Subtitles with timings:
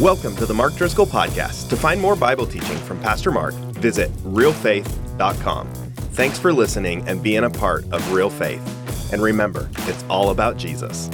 [0.00, 1.68] Welcome to the Mark Driscoll Podcast.
[1.68, 5.66] To find more Bible teaching from Pastor Mark, visit realfaith.com.
[6.14, 9.12] Thanks for listening and being a part of Real Faith.
[9.12, 11.10] And remember, it's all about Jesus.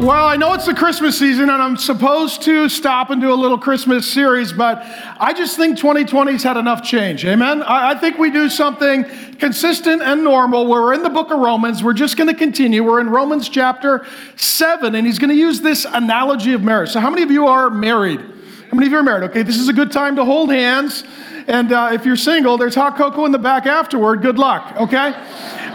[0.00, 3.36] Well, I know it's the Christmas season and I'm supposed to stop and do a
[3.36, 4.82] little Christmas series, but
[5.20, 7.26] I just think 2020's had enough change.
[7.26, 7.62] Amen?
[7.62, 9.04] I, I think we do something
[9.36, 10.66] consistent and normal.
[10.66, 11.84] We're in the book of Romans.
[11.84, 12.82] We're just going to continue.
[12.82, 14.06] We're in Romans chapter
[14.36, 16.92] 7, and he's going to use this analogy of marriage.
[16.92, 18.20] So, how many of you are married?
[18.20, 19.24] How many of you are married?
[19.24, 21.04] Okay, this is a good time to hold hands.
[21.46, 24.22] And uh, if you're single, there's hot cocoa in the back afterward.
[24.22, 25.12] Good luck, okay?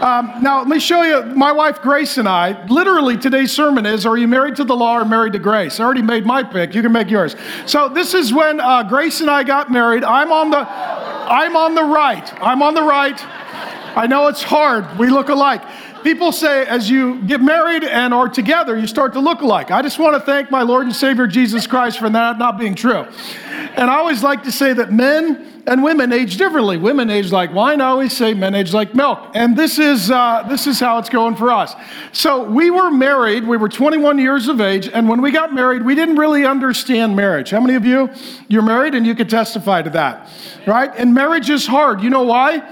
[0.00, 1.24] Um, now, let me show you.
[1.34, 4.98] My wife Grace and I, literally today's sermon is Are you married to the law
[4.98, 5.80] or married to grace?
[5.80, 6.74] I already made my pick.
[6.74, 7.34] You can make yours.
[7.64, 10.04] So, this is when uh, Grace and I got married.
[10.04, 10.58] I'm on the.
[10.58, 12.42] I'm on the right.
[12.42, 13.18] I'm on the right.
[13.96, 14.98] I know it's hard.
[14.98, 15.62] We look alike
[16.06, 19.72] people say as you get married and are together, you start to look alike.
[19.72, 22.76] I just want to thank my Lord and Savior Jesus Christ for that not being
[22.76, 23.04] true.
[23.74, 26.76] And I always like to say that men and women age differently.
[26.76, 27.80] Women age like wine.
[27.80, 29.32] I always say men age like milk.
[29.34, 31.74] And this is, uh, this is how it's going for us.
[32.12, 33.44] So we were married.
[33.44, 34.88] We were 21 years of age.
[34.88, 37.50] And when we got married, we didn't really understand marriage.
[37.50, 38.10] How many of you,
[38.46, 40.30] you're married and you could testify to that,
[40.68, 40.92] right?
[40.96, 42.00] And marriage is hard.
[42.00, 42.62] You know why?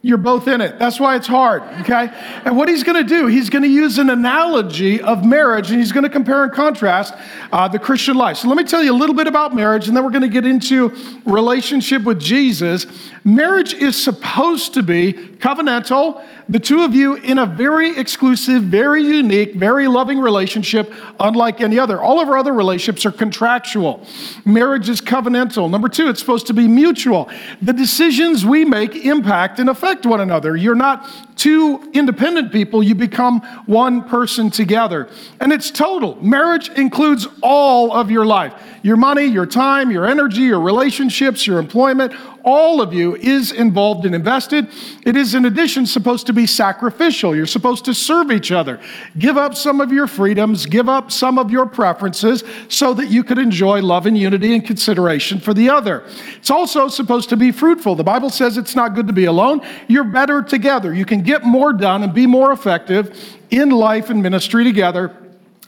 [0.00, 0.78] You're both in it.
[0.78, 2.08] That's why it's hard, okay?
[2.44, 5.80] And what he's going to do, he's going to use an analogy of marriage and
[5.80, 7.14] he's going to compare and contrast
[7.50, 8.36] uh, the Christian life.
[8.36, 10.28] So let me tell you a little bit about marriage and then we're going to
[10.28, 12.86] get into relationship with Jesus.
[13.24, 19.02] Marriage is supposed to be covenantal, the two of you in a very exclusive, very
[19.02, 22.00] unique, very loving relationship, unlike any other.
[22.00, 24.06] All of our other relationships are contractual.
[24.44, 25.70] Marriage is covenantal.
[25.70, 27.28] Number two, it's supposed to be mutual.
[27.60, 30.56] The decisions we make impact and affect one another.
[30.56, 35.08] You're not two independent people, you become one person together.
[35.40, 36.16] And it's total.
[36.16, 41.58] Marriage includes all of your life your money, your time, your energy, your relationships, your
[41.58, 42.12] employment,
[42.48, 44.68] all of you is involved and invested.
[45.04, 47.36] It is, in addition, supposed to be sacrificial.
[47.36, 48.80] You're supposed to serve each other.
[49.18, 53.22] Give up some of your freedoms, give up some of your preferences so that you
[53.22, 56.04] could enjoy love and unity and consideration for the other.
[56.36, 57.96] It's also supposed to be fruitful.
[57.96, 59.60] The Bible says it's not good to be alone.
[59.86, 60.94] You're better together.
[60.94, 65.14] You can get more done and be more effective in life and ministry together.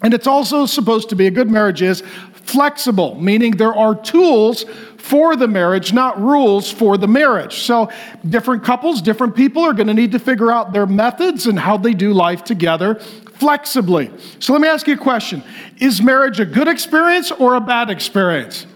[0.03, 4.65] And it's also supposed to be a good marriage is flexible, meaning there are tools
[4.97, 7.59] for the marriage, not rules for the marriage.
[7.61, 7.91] So,
[8.27, 11.77] different couples, different people are going to need to figure out their methods and how
[11.77, 14.11] they do life together flexibly.
[14.39, 15.43] So, let me ask you a question
[15.79, 18.67] Is marriage a good experience or a bad experience?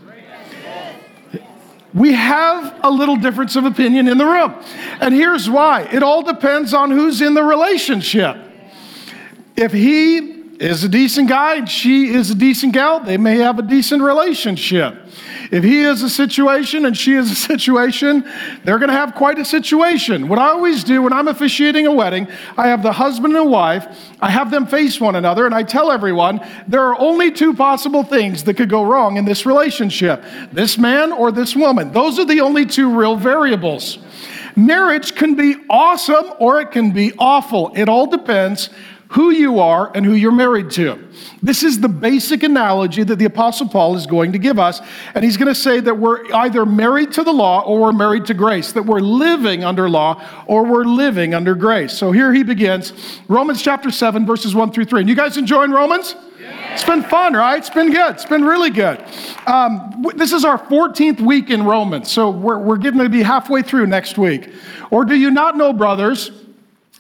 [1.95, 4.55] We have a little difference of opinion in the room.
[5.01, 8.37] And here's why it all depends on who's in the relationship.
[9.57, 13.63] If he is a decent guy she is a decent gal, they may have a
[13.63, 14.97] decent relationship.
[15.51, 18.29] If he is a situation and she is a situation,
[18.65, 20.29] they're going to have quite a situation.
[20.29, 23.87] What I always do when I'm officiating a wedding, I have the husband and wife,
[24.21, 28.03] I have them face one another, and I tell everyone there are only two possible
[28.03, 31.93] things that could go wrong in this relationship this man or this woman.
[31.93, 33.99] Those are the only two real variables.
[34.57, 37.73] Marriage can be awesome or it can be awful.
[37.75, 38.71] It all depends
[39.15, 40.99] who you are and who you're married to.
[41.41, 44.81] This is the basic analogy that the Apostle Paul is going to give us.
[45.15, 48.27] And he's going to say that we're either married to the law or we're married
[48.27, 51.93] to grace, that we're living under law or we're living under grace.
[51.93, 52.93] So here he begins
[53.29, 55.01] Romans chapter 7, verses 1 through 3.
[55.01, 56.17] And you guys enjoying Romans?
[56.73, 57.59] It's been fun, right?
[57.59, 58.15] It's been good.
[58.15, 59.01] It's been really good.
[59.47, 63.63] Um, this is our 14th week in Romans, so we're, we're getting to be halfway
[63.63, 64.53] through next week.
[64.91, 66.33] Or do you not know, brothers?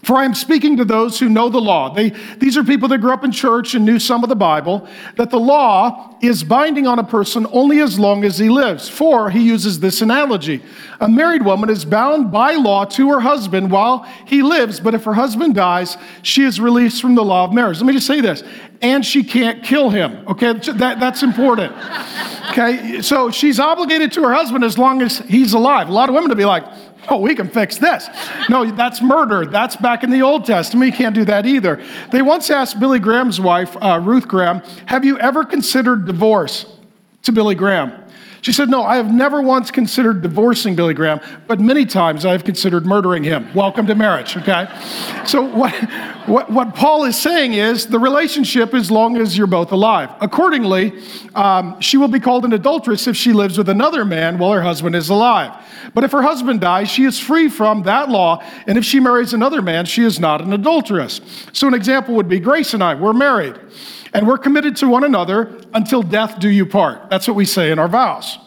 [0.05, 1.93] For I am speaking to those who know the law.
[1.93, 4.87] They, these are people that grew up in church and knew some of the Bible,
[5.17, 8.89] that the law is binding on a person only as long as he lives.
[8.89, 10.63] For he uses this analogy
[11.01, 15.05] A married woman is bound by law to her husband while he lives, but if
[15.05, 17.79] her husband dies, she is released from the law of marriage.
[17.79, 18.43] Let me just say this
[18.85, 20.27] and she can't kill him.
[20.29, 21.73] Okay, that, that's important.
[22.51, 25.89] Okay, so she's obligated to her husband as long as he's alive.
[25.89, 26.65] A lot of women to be like,
[27.09, 28.09] oh, we can fix this.
[28.49, 29.47] No, that's murder.
[29.47, 30.91] That's back in the Old Testament.
[30.93, 31.83] You can't do that either.
[32.11, 36.67] They once asked Billy Graham's wife, uh, Ruth Graham, have you ever considered divorce
[37.23, 38.04] to Billy Graham?
[38.45, 42.33] She said, No, I have never once considered divorcing Billy Graham, but many times I
[42.33, 43.49] have considered murdering him.
[43.55, 44.69] Welcome to marriage, okay?
[45.25, 45.73] So, what,
[46.27, 50.11] what, what Paul is saying is the relationship as long as you're both alive.
[50.21, 50.93] Accordingly,
[51.35, 54.61] um, she will be called an adulteress if she lives with another man while her
[54.61, 55.51] husband is alive.
[55.95, 59.33] But if her husband dies, she is free from that law, and if she marries
[59.33, 61.23] another man, she is not an adulteress.
[61.55, 63.59] So, an example would be Grace and I, we're married
[64.15, 67.11] and we're committed to one another until death do you part.
[67.11, 68.39] That's what we say in our vows.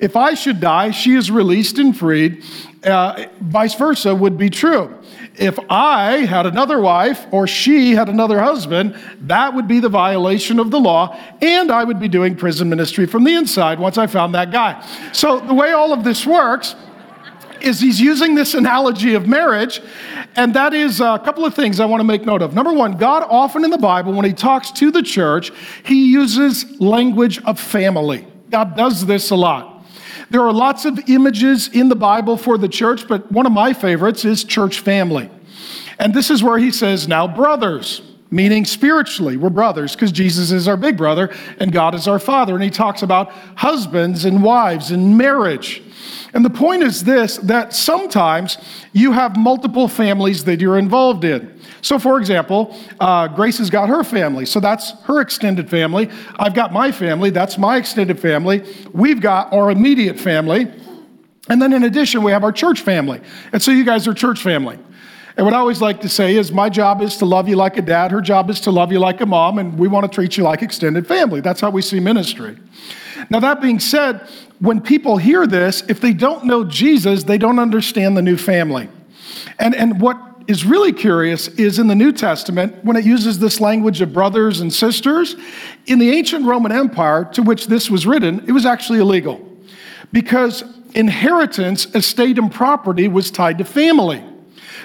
[0.00, 2.44] If I should die, she is released and freed.
[2.84, 4.96] Uh, vice versa would be true.
[5.34, 10.60] If I had another wife or she had another husband, that would be the violation
[10.60, 14.06] of the law, and I would be doing prison ministry from the inside once I
[14.06, 14.84] found that guy.
[15.12, 16.74] So, the way all of this works
[17.62, 19.80] is he's using this analogy of marriage,
[20.36, 22.54] and that is a couple of things I want to make note of.
[22.54, 25.52] Number one, God often in the Bible, when he talks to the church,
[25.84, 28.26] he uses language of family.
[28.50, 29.84] God does this a lot.
[30.30, 33.72] There are lots of images in the Bible for the church, but one of my
[33.72, 35.30] favorites is church family.
[35.98, 40.68] And this is where he says, now brothers, meaning spiritually, we're brothers because Jesus is
[40.68, 42.54] our big brother and God is our father.
[42.54, 45.82] And he talks about husbands and wives and marriage.
[46.34, 48.58] And the point is this that sometimes
[48.92, 51.58] you have multiple families that you're involved in.
[51.80, 56.10] So, for example, uh, Grace has got her family, so that's her extended family.
[56.38, 58.64] I've got my family, that's my extended family.
[58.92, 60.70] We've got our immediate family.
[61.48, 63.20] And then, in addition, we have our church family.
[63.52, 64.78] And so, you guys are church family.
[65.38, 67.76] And what I always like to say is, my job is to love you like
[67.76, 70.12] a dad, her job is to love you like a mom, and we want to
[70.12, 71.40] treat you like extended family.
[71.40, 72.58] That's how we see ministry.
[73.30, 77.60] Now, that being said, when people hear this, if they don't know Jesus, they don't
[77.60, 78.88] understand the new family.
[79.60, 83.60] And, and what is really curious is in the New Testament, when it uses this
[83.60, 85.36] language of brothers and sisters,
[85.86, 89.40] in the ancient Roman Empire to which this was written, it was actually illegal
[90.12, 90.64] because
[90.96, 94.24] inheritance, estate, and property was tied to family.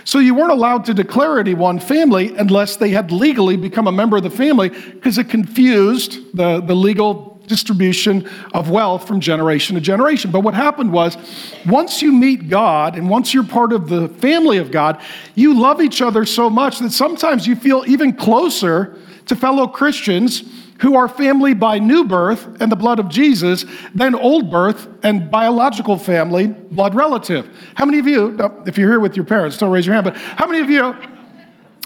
[0.06, 4.18] So you weren't allowed to declare anyone family unless they had legally become a member
[4.18, 9.82] of the family because it confused the, the legal distribution of wealth from generation to
[9.82, 10.32] generation.
[10.32, 11.18] But what happened was,
[11.66, 15.02] once you meet God and once you're part of the family of God,
[15.36, 20.44] you love each other so much that sometimes you feel even closer to fellow Christians
[20.80, 25.30] who are family by new birth and the blood of Jesus than old birth and
[25.30, 27.50] biological family, blood relative.
[27.76, 30.18] How many of you, if you're here with your parents, don't raise your hand, but
[30.18, 30.96] how many of you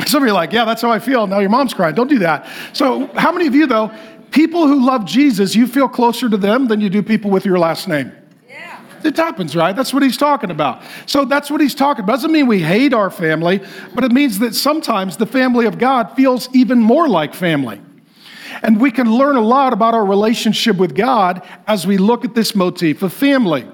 [0.06, 1.26] some of you are like, yeah, that's how I feel.
[1.26, 1.96] Now your mom's crying.
[1.96, 2.48] Don't do that.
[2.74, 3.92] So, how many of you, though,
[4.32, 7.58] people who love Jesus, you feel closer to them than you do people with your
[7.58, 8.12] last name.
[8.48, 8.80] Yeah.
[9.04, 9.76] It happens, right?
[9.76, 10.84] That's what he's talking about.
[11.08, 12.14] So that's what he's talking about.
[12.14, 13.62] Doesn't mean we hate our family,
[13.96, 17.82] but it means that sometimes the family of God feels even more like family.
[18.64, 22.36] And we can learn a lot about our relationship with God as we look at
[22.36, 23.68] this motif of family.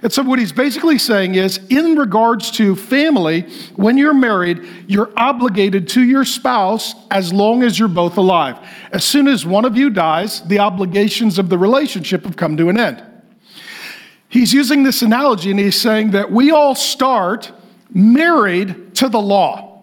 [0.00, 3.42] And so, what he's basically saying is, in regards to family,
[3.74, 8.58] when you're married, you're obligated to your spouse as long as you're both alive.
[8.92, 12.68] As soon as one of you dies, the obligations of the relationship have come to
[12.68, 13.02] an end.
[14.28, 17.50] He's using this analogy and he's saying that we all start
[17.92, 19.82] married to the law,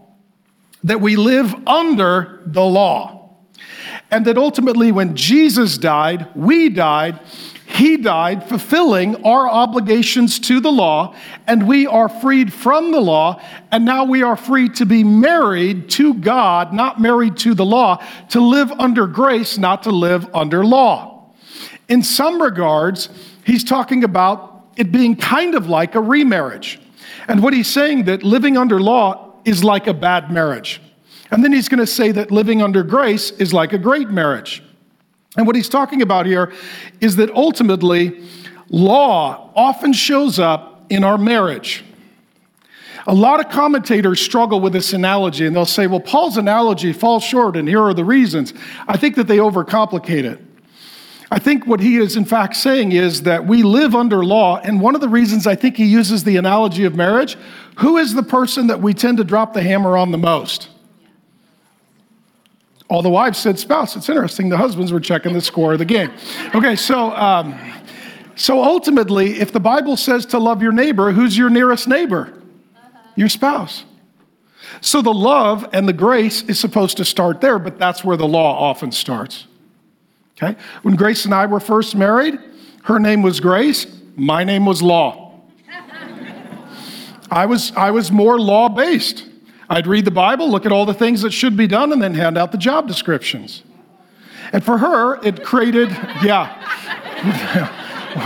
[0.84, 3.25] that we live under the law,
[4.12, 7.20] and that ultimately, when Jesus died, we died
[7.76, 11.16] he died fulfilling our obligations to the law,
[11.48, 13.42] and we are freed from the law,
[13.72, 18.02] and now we are free to be married to God, not married to the law,
[18.30, 21.34] to live under grace, not to live under law.
[21.90, 23.10] In some regards,
[23.44, 26.80] he's talking about it being kind of like a remarriage.
[27.28, 30.82] And what he's saying that living under law is like a bad marriage.
[31.32, 34.64] And then he's going to say that living under grace is like a great marriage.
[35.38, 36.54] And what he's talking about here
[37.02, 38.24] is that ultimately,
[38.70, 41.84] law often shows up in our marriage.
[43.08, 47.24] A lot of commentators struggle with this analogy and they'll say, well, Paul's analogy falls
[47.24, 48.54] short, and here are the reasons.
[48.88, 50.42] I think that they overcomplicate it.
[51.32, 54.80] I think what he is, in fact, saying is that we live under law, and
[54.80, 57.38] one of the reasons I think he uses the analogy of marriage
[57.78, 60.70] who is the person that we tend to drop the hammer on the most?
[62.88, 63.96] All the wives said spouse.
[63.96, 64.50] It's interesting.
[64.50, 66.12] The husbands were checking the score of the game.
[66.54, 67.60] Okay, so um,
[68.36, 72.34] so ultimately, if the Bible says to love your neighbor, who's your nearest neighbor?
[73.16, 73.86] Your spouse.
[74.82, 78.28] So the love and the grace is supposed to start there, but that's where the
[78.28, 79.48] law often starts.
[80.38, 80.60] Okay?
[80.82, 82.38] When Grace and I were first married,
[82.84, 83.88] her name was Grace,
[84.18, 85.40] my name was Law.
[87.32, 89.28] I was, I was more law based.
[89.70, 92.14] I'd read the Bible, look at all the things that should be done, and then
[92.14, 93.64] hand out the job descriptions.
[94.52, 95.90] And for her, it created,
[96.24, 97.82] yeah.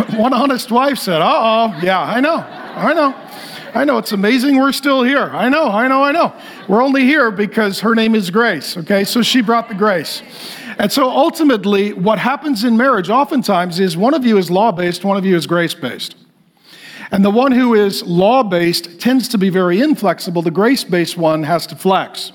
[0.17, 3.15] One honest wife said, uh oh, yeah, I know, I know.
[3.73, 5.29] I know, it's amazing we're still here.
[5.31, 6.33] I know, I know, I know.
[6.67, 9.03] We're only here because her name is Grace, okay?
[9.03, 10.23] So she brought the grace.
[10.79, 15.03] And so ultimately, what happens in marriage oftentimes is one of you is law based,
[15.03, 16.15] one of you is grace based.
[17.11, 20.41] And the one who is law based tends to be very inflexible.
[20.41, 22.31] The grace based one has to flex.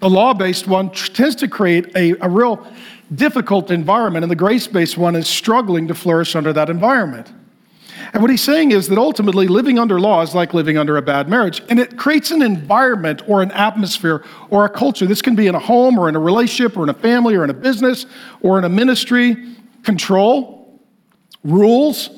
[0.00, 2.66] The law based one tends to create a, a real
[3.14, 7.32] difficult environment, and the grace based one is struggling to flourish under that environment.
[8.12, 11.02] And what he's saying is that ultimately living under law is like living under a
[11.02, 11.62] bad marriage.
[11.68, 15.04] And it creates an environment or an atmosphere or a culture.
[15.04, 17.44] This can be in a home or in a relationship or in a family or
[17.44, 18.06] in a business
[18.40, 19.56] or in a ministry.
[19.82, 20.80] Control,
[21.44, 22.08] rules,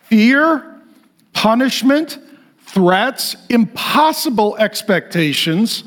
[0.00, 0.75] fear,
[1.36, 2.18] punishment,
[2.60, 5.84] threats, impossible expectations,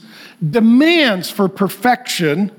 [0.47, 2.51] demands for perfection,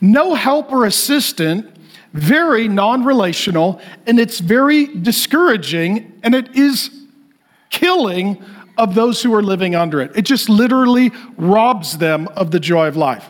[0.00, 1.68] no help or assistant,
[2.14, 6.90] very non relational, and it's very discouraging, and it is
[7.68, 8.42] killing
[8.78, 10.10] of those who are living under it.
[10.16, 13.28] It just literally robs them of the joy of life.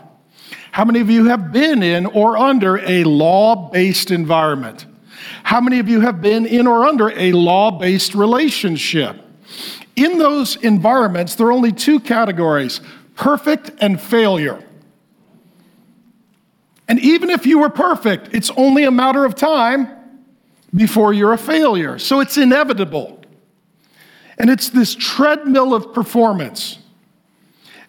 [0.71, 4.87] How many of you have been in or under a law based environment?
[5.43, 9.17] How many of you have been in or under a law based relationship?
[9.97, 12.81] In those environments, there are only two categories
[13.17, 14.65] perfect and failure.
[16.89, 19.89] And even if you were perfect, it's only a matter of time
[20.75, 21.99] before you're a failure.
[21.99, 23.23] So it's inevitable.
[24.39, 26.79] And it's this treadmill of performance.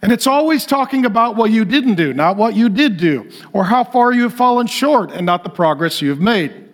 [0.02, 3.64] And it's always talking about what you didn't do, not what you did do, or
[3.64, 6.71] how far you have fallen short, and not the progress you have made.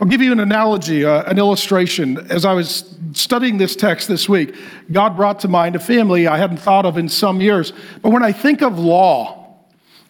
[0.00, 2.18] I'll give you an analogy, uh, an illustration.
[2.30, 4.54] As I was studying this text this week,
[4.90, 7.72] God brought to mind a family I hadn't thought of in some years.
[8.00, 9.56] But when I think of law,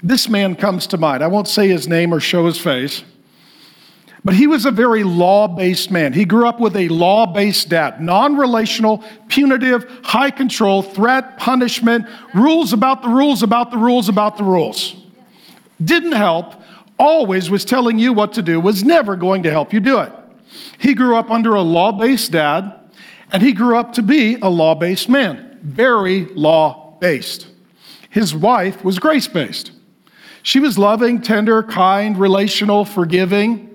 [0.02, 1.22] this man comes to mind.
[1.22, 3.02] I won't say his name or show his face,
[4.24, 6.12] but he was a very law based man.
[6.12, 12.06] He grew up with a law based dad, non relational, punitive, high control, threat, punishment,
[12.34, 14.94] rules about the rules, about the rules, about the rules.
[15.82, 16.54] Didn't help,
[17.02, 20.12] always was telling you what to do, was never going to help you do it.
[20.78, 22.72] He grew up under a law based dad,
[23.32, 27.48] and he grew up to be a law based man, very law based.
[28.08, 29.72] His wife was grace based.
[30.44, 33.68] She was loving, tender, kind, relational, forgiving.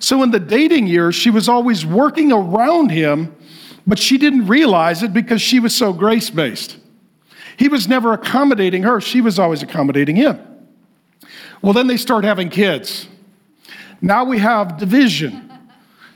[0.00, 3.34] So in the dating years, she was always working around him,
[3.86, 6.78] but she didn't realize it because she was so grace based.
[7.56, 10.51] He was never accommodating her, she was always accommodating him.
[11.62, 13.08] Well, then they start having kids.
[14.00, 15.50] Now we have division.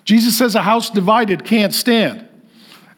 [0.04, 2.28] Jesus says a house divided can't stand.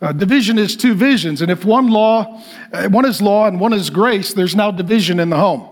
[0.00, 2.40] Uh, division is two visions, and if one law,
[2.72, 5.68] uh, one is law and one is grace, there's now division in the home.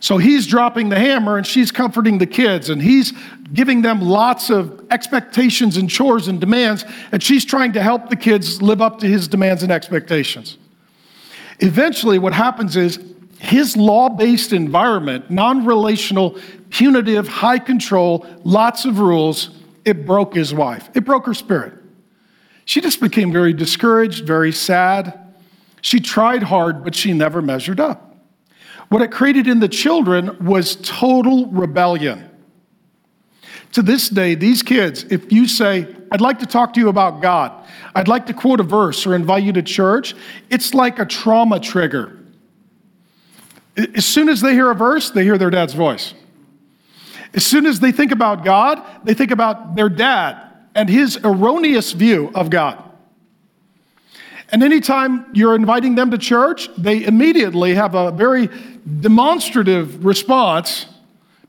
[0.00, 3.12] So he's dropping the hammer and she's comforting the kids and he's
[3.52, 8.16] giving them lots of expectations and chores and demands and she's trying to help the
[8.16, 10.56] kids live up to his demands and expectations.
[11.58, 12.98] Eventually, what happens is
[13.38, 16.38] his law based environment, non relational,
[16.70, 19.50] punitive, high control, lots of rules,
[19.84, 20.90] it broke his wife.
[20.94, 21.74] It broke her spirit.
[22.64, 25.18] She just became very discouraged, very sad.
[25.80, 28.16] She tried hard, but she never measured up.
[28.88, 32.28] What it created in the children was total rebellion.
[33.72, 37.20] To this day, these kids, if you say, I'd like to talk to you about
[37.20, 37.52] God,
[37.94, 40.14] I'd like to quote a verse or invite you to church,
[40.50, 42.17] it's like a trauma trigger.
[43.94, 46.14] As soon as they hear a verse, they hear their dad's voice.
[47.34, 50.40] As soon as they think about God, they think about their dad
[50.74, 52.82] and his erroneous view of God.
[54.50, 58.48] And anytime you're inviting them to church, they immediately have a very
[59.00, 60.86] demonstrative response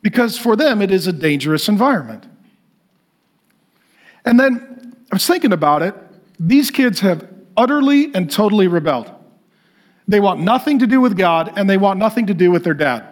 [0.02, 2.26] because for them it is a dangerous environment.
[4.26, 5.96] And then I was thinking about it.
[6.40, 9.12] These kids have utterly and totally rebelled.
[10.10, 12.74] They want nothing to do with God and they want nothing to do with their
[12.74, 13.06] dad.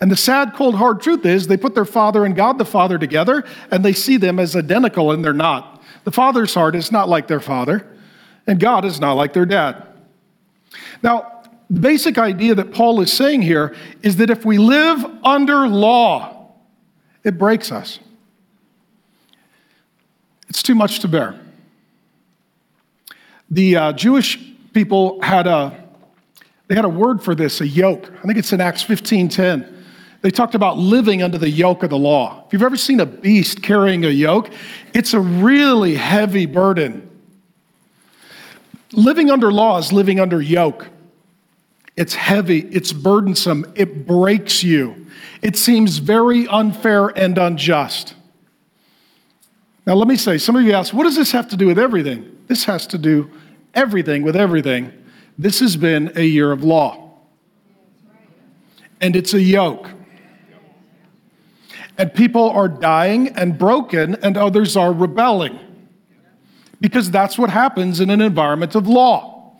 [0.00, 2.98] And the sad, cold, hard truth is they put their father and God the Father
[2.98, 5.80] together and they see them as identical and they're not.
[6.02, 7.86] The father's heart is not like their father
[8.44, 9.86] and God is not like their dad.
[11.00, 15.68] Now, the basic idea that Paul is saying here is that if we live under
[15.68, 16.54] law,
[17.22, 18.00] it breaks us.
[20.48, 21.38] It's too much to bear.
[23.48, 25.84] The uh, Jewish people had a
[26.68, 28.12] they had a word for this, a yoke.
[28.18, 29.74] I think it's in Acts 15:10.
[30.20, 32.44] They talked about living under the yoke of the law.
[32.46, 34.50] If you've ever seen a beast carrying a yoke,
[34.92, 37.08] it's a really heavy burden.
[38.92, 40.88] Living under law is living under yoke.
[41.96, 45.06] It's heavy, it's burdensome, it breaks you.
[45.42, 48.14] It seems very unfair and unjust.
[49.86, 51.78] Now, let me say, some of you ask, what does this have to do with
[51.78, 52.36] everything?
[52.46, 53.30] This has to do
[53.74, 54.92] everything with everything.
[55.38, 57.12] This has been a year of law,
[59.00, 59.88] and it's a yoke.
[61.96, 65.58] And people are dying and broken, and others are rebelling
[66.80, 69.58] because that's what happens in an environment of law.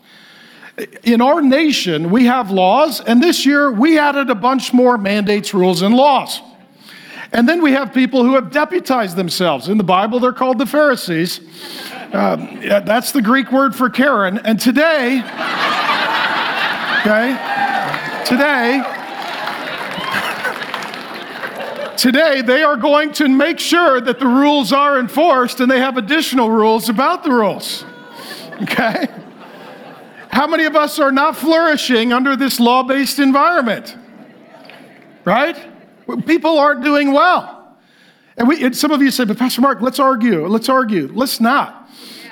[1.03, 5.53] In our nation, we have laws, and this year we added a bunch more mandates,
[5.53, 6.41] rules, and laws.
[7.33, 9.67] And then we have people who have deputized themselves.
[9.67, 11.41] In the Bible, they're called the Pharisees.
[12.11, 14.39] Um, that's the Greek word for Karen.
[14.39, 15.19] And today,
[17.01, 17.37] okay,
[18.25, 18.81] today,
[21.95, 25.97] today they are going to make sure that the rules are enforced and they have
[25.97, 27.85] additional rules about the rules.
[28.63, 29.07] Okay?
[30.31, 33.95] How many of us are not flourishing under this law based environment?
[35.25, 35.55] Right?
[36.25, 37.77] People aren't doing well.
[38.35, 40.47] And, we, and some of you say, but Pastor Mark, let's argue.
[40.47, 41.11] Let's argue.
[41.13, 41.78] Let's not.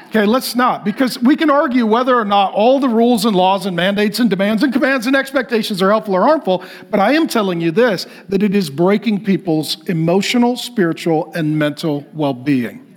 [0.08, 3.66] Okay, let's not, because we can argue whether or not all the rules and laws
[3.66, 7.28] and mandates and demands and commands and expectations are helpful or harmful, but I am
[7.28, 12.96] telling you this that it is breaking people's emotional, spiritual, and mental well being.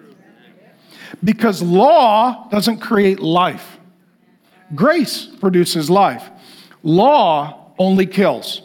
[1.25, 3.79] Because law doesn't create life,
[4.77, 6.31] grace produces life.
[6.85, 8.63] Law only kills.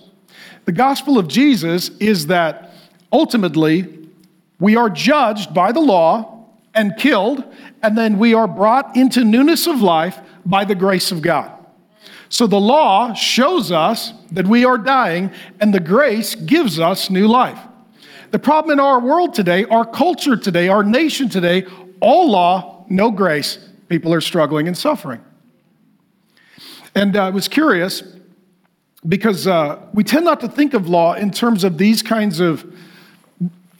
[0.66, 2.74] The gospel of Jesus is that
[3.12, 4.08] ultimately
[4.60, 6.35] we are judged by the law
[6.76, 7.44] and killed,
[7.82, 11.52] and then we are brought into newness of life by the grace of God.
[12.30, 17.28] So the law shows us that we are dying, and the grace gives us new
[17.28, 17.60] life.
[18.32, 21.66] The problem in our world today, our culture today, our nation today,
[22.02, 25.24] all law, no grace, people are struggling and suffering.
[26.94, 28.04] And uh, I was curious
[29.08, 32.66] because uh, we tend not to think of law in terms of these kinds of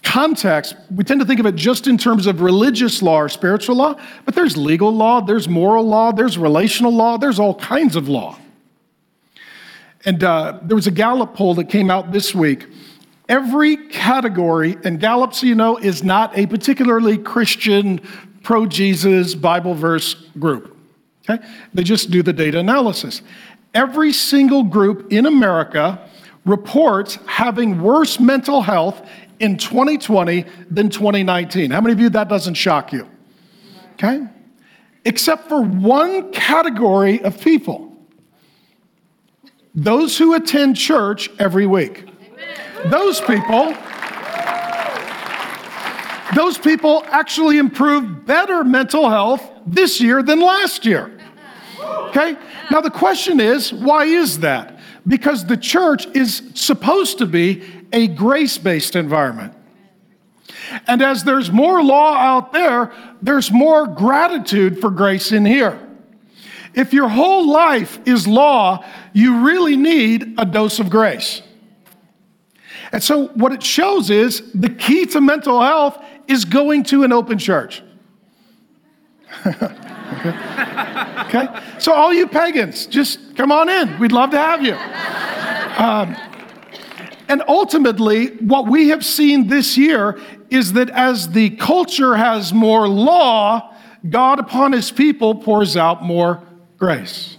[0.06, 0.74] contexts.
[0.96, 4.00] We tend to think of it just in terms of religious law or spiritual law,
[4.24, 8.38] but there's legal law, there's moral law, there's relational law, there's all kinds of law.
[10.06, 12.68] And uh, there was a Gallup poll that came out this week.
[13.28, 18.00] Every category, and Gallup, so you know, is not a particularly Christian,
[18.44, 20.78] pro Jesus Bible verse group.
[21.28, 21.44] Okay?
[21.74, 23.24] They just do the data analysis
[23.76, 26.00] every single group in America
[26.46, 29.08] reports having worse mental health
[29.40, 31.72] in 2020 than 2019.
[31.72, 33.10] How many of you that doesn't shock you?
[33.94, 34.26] Okay?
[35.04, 37.92] Except for one category of people
[39.78, 42.06] those who attend church every week.
[42.86, 43.76] Those people
[46.36, 51.18] those people actually improved better mental health this year than last year.
[51.80, 52.36] Okay?
[52.72, 54.80] Now, the question is why is that?
[55.08, 57.64] Because the church is supposed to be
[57.96, 59.54] a grace based environment.
[60.86, 65.80] And as there's more law out there, there's more gratitude for grace in here.
[66.74, 71.42] If your whole life is law, you really need a dose of grace.
[72.92, 77.14] And so, what it shows is the key to mental health is going to an
[77.14, 77.82] open church.
[79.46, 81.48] okay?
[81.80, 83.98] So, all you pagans, just come on in.
[84.00, 84.76] We'd love to have you.
[85.82, 86.16] Um,
[87.28, 92.88] and ultimately, what we have seen this year is that as the culture has more
[92.88, 93.74] law,
[94.10, 96.44] God upon his people pours out more
[96.78, 97.38] grace.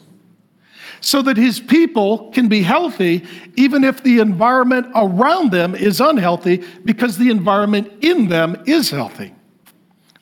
[1.01, 6.65] So that his people can be healthy, even if the environment around them is unhealthy,
[6.85, 9.35] because the environment in them is healthy.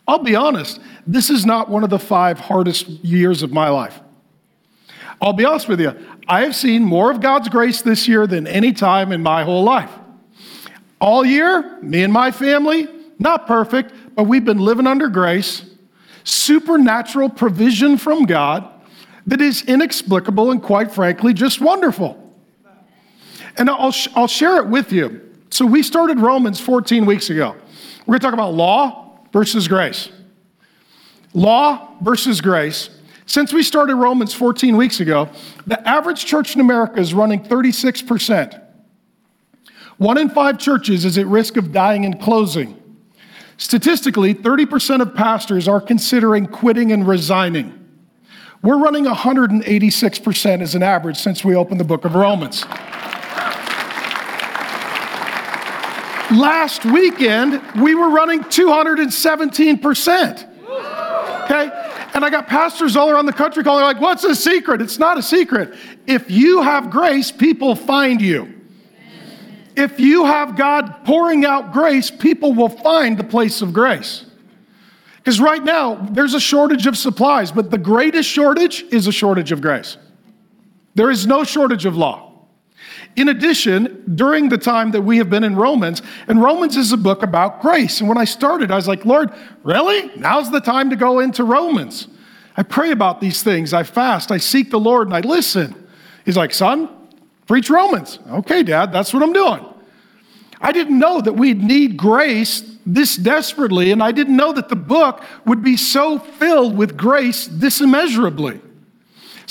[0.07, 4.01] I'll be honest, this is not one of the five hardest years of my life.
[5.23, 5.95] I'll be honest with you,
[6.27, 9.63] I have seen more of God's grace this year than any time in my whole
[9.63, 9.91] life.
[11.01, 15.65] All year, me and my family, not perfect, but we've been living under grace,
[16.25, 18.69] supernatural provision from God
[19.27, 22.21] that is inexplicable and quite frankly just wonderful.
[23.57, 25.21] And I'll, I'll share it with you.
[25.51, 27.55] So we started Romans 14 weeks ago.
[28.07, 30.09] We're going to talk about law versus grace.
[31.33, 32.89] Law versus grace.
[33.27, 35.31] Since we started Romans 14 weeks ago,
[35.67, 38.61] the average church in America is running 36%.
[39.97, 42.81] One in five churches is at risk of dying and closing.
[43.57, 47.81] Statistically, 30% of pastors are considering quitting and resigning.
[48.63, 52.65] We're running 186% as an average since we opened the book of Romans.
[56.33, 60.49] Last weekend, we were running 217%.
[61.45, 61.84] Okay?
[62.15, 64.81] And I got pastors all around the country calling, like, what's the secret?
[64.81, 65.75] It's not a secret.
[66.07, 68.61] If you have grace, people find you.
[69.77, 74.25] If you have God pouring out grace, people will find the place of grace.
[75.17, 79.51] Because right now, there's a shortage of supplies, but the greatest shortage is a shortage
[79.51, 79.97] of grace.
[80.95, 82.34] There is no shortage of law.
[83.17, 86.97] In addition, during the time that we have been in Romans, and Romans is a
[86.97, 88.01] book about grace.
[88.01, 89.31] And when I started, I was like, Lord,
[89.63, 90.11] really?
[90.17, 92.09] Now's the time to go into Romans.
[92.57, 93.73] I pray about these things.
[93.73, 94.33] I fast.
[94.33, 95.75] I seek the Lord and I listen.
[96.25, 96.89] He's like, Son,
[97.47, 98.19] preach Romans.
[98.29, 99.65] Okay, Dad, that's what I'm doing.
[100.61, 104.77] I didn't know that we'd need grace this desperately, and I didn't know that the
[104.77, 108.61] book would be so filled with grace this immeasurably.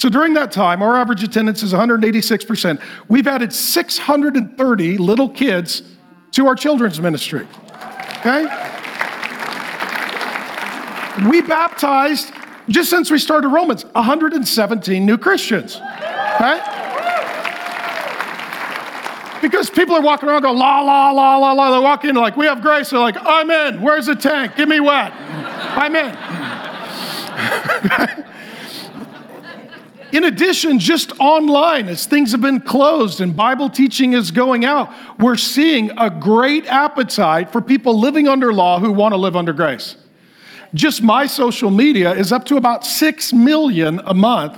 [0.03, 2.81] So during that time, our average attendance is 186%.
[3.07, 5.81] We've added 630 little kids
[6.31, 7.47] to our children's ministry.
[8.17, 8.43] Okay?
[11.29, 12.33] We baptized,
[12.67, 15.77] just since we started Romans, 117 new Christians.
[15.77, 16.59] Okay?
[19.41, 21.71] Because people are walking around going, la, la, la, la, la.
[21.71, 22.89] They walk in like, we have grace.
[22.89, 23.81] They're like, I'm in.
[23.81, 24.57] Where's the tank?
[24.57, 25.13] Give me wet.
[25.13, 26.17] I'm in.
[30.13, 34.93] in addition, just online, as things have been closed and Bible teaching is going out,
[35.19, 39.54] we're seeing a great appetite for people living under law who want to live under
[39.54, 39.95] grace.
[40.73, 44.58] Just my social media is up to about 6 million a month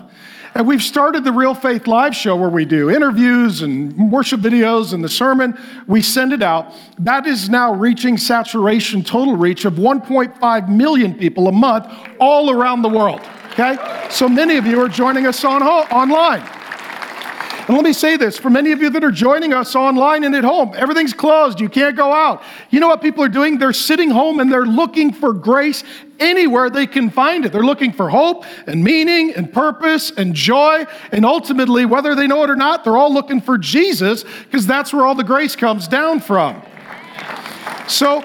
[0.55, 4.93] and we've started the Real Faith Live show where we do interviews and worship videos
[4.93, 5.59] and the sermon.
[5.85, 6.73] We send it out.
[6.97, 11.87] That is now reaching saturation, total reach of 1.5 million people a month
[12.21, 13.19] all around the world.
[13.57, 13.77] Okay?
[14.09, 16.41] So many of you are joining us on online.
[17.67, 20.35] And let me say this for many of you that are joining us online and
[20.35, 21.61] at home, everything's closed.
[21.61, 22.43] You can't go out.
[22.69, 23.57] You know what people are doing?
[23.57, 25.85] They're sitting home and they're looking for grace
[26.19, 27.53] anywhere they can find it.
[27.53, 30.85] They're looking for hope and meaning and purpose and joy.
[31.13, 34.93] And ultimately, whether they know it or not, they're all looking for Jesus because that's
[34.93, 36.61] where all the grace comes down from.
[37.87, 38.21] So,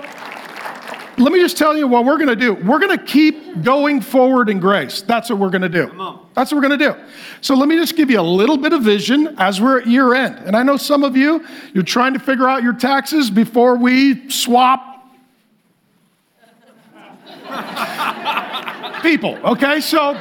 [1.21, 2.55] let me just tell you what we're going to do.
[2.55, 5.03] We're going to keep going forward in grace.
[5.03, 5.87] That's what we're going to do.
[6.35, 6.95] That's what we're going to do.
[7.41, 10.15] So let me just give you a little bit of vision as we're at year
[10.15, 10.39] end.
[10.39, 14.31] And I know some of you, you're trying to figure out your taxes before we
[14.31, 14.87] swap
[19.03, 19.37] people.
[19.45, 20.15] Okay, so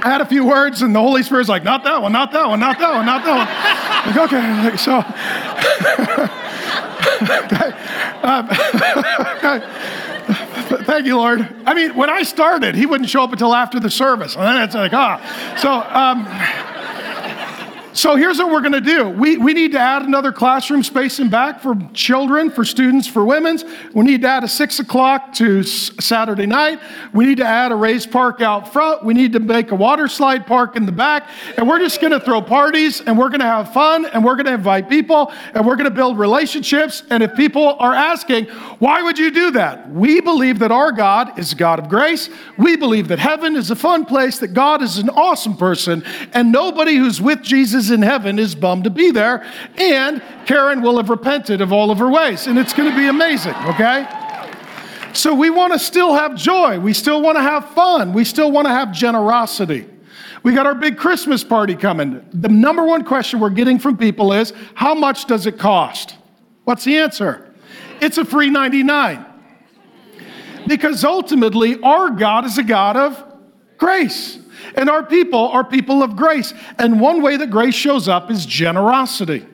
[0.00, 2.48] I had a few words, and the Holy Spirit's like, not that one, not that
[2.48, 3.48] one, not that one, not that one.
[4.08, 6.34] Like, okay, so.
[10.84, 11.48] Thank you, Lord.
[11.64, 14.36] I mean, when I started, he wouldn't show up until after the service.
[14.36, 15.18] And then it's like, ah.
[15.58, 16.26] So, um,
[17.98, 19.08] so here's what we're going to do.
[19.08, 23.24] We, we need to add another classroom space in back for children, for students, for
[23.24, 23.64] women's.
[23.92, 26.78] We need to add a six o'clock to Saturday night.
[27.12, 29.04] We need to add a raised park out front.
[29.04, 31.28] We need to make a water slide park in the back.
[31.56, 34.36] And we're just going to throw parties and we're going to have fun and we're
[34.36, 37.02] going to invite people and we're going to build relationships.
[37.10, 38.44] And if people are asking,
[38.78, 39.90] why would you do that?
[39.90, 42.30] We believe that our God is a God of grace.
[42.56, 46.52] We believe that heaven is a fun place, that God is an awesome person, and
[46.52, 49.44] nobody who's with Jesus in heaven is bummed to be there,
[49.76, 53.08] and Karen will have repented of all of her ways, and it's going to be
[53.08, 54.06] amazing, okay?
[55.12, 56.78] So we want to still have joy.
[56.78, 58.12] We still want to have fun.
[58.12, 59.88] We still want to have generosity.
[60.42, 62.24] We got our big Christmas party coming.
[62.32, 66.16] The number one question we're getting from people is how much does it cost?
[66.64, 67.52] What's the answer?
[68.00, 69.24] It's a free 99.
[70.66, 73.24] Because ultimately, our God is a God of
[73.78, 74.38] grace.
[74.74, 76.52] And our people are people of grace.
[76.78, 79.46] And one way that grace shows up is generosity.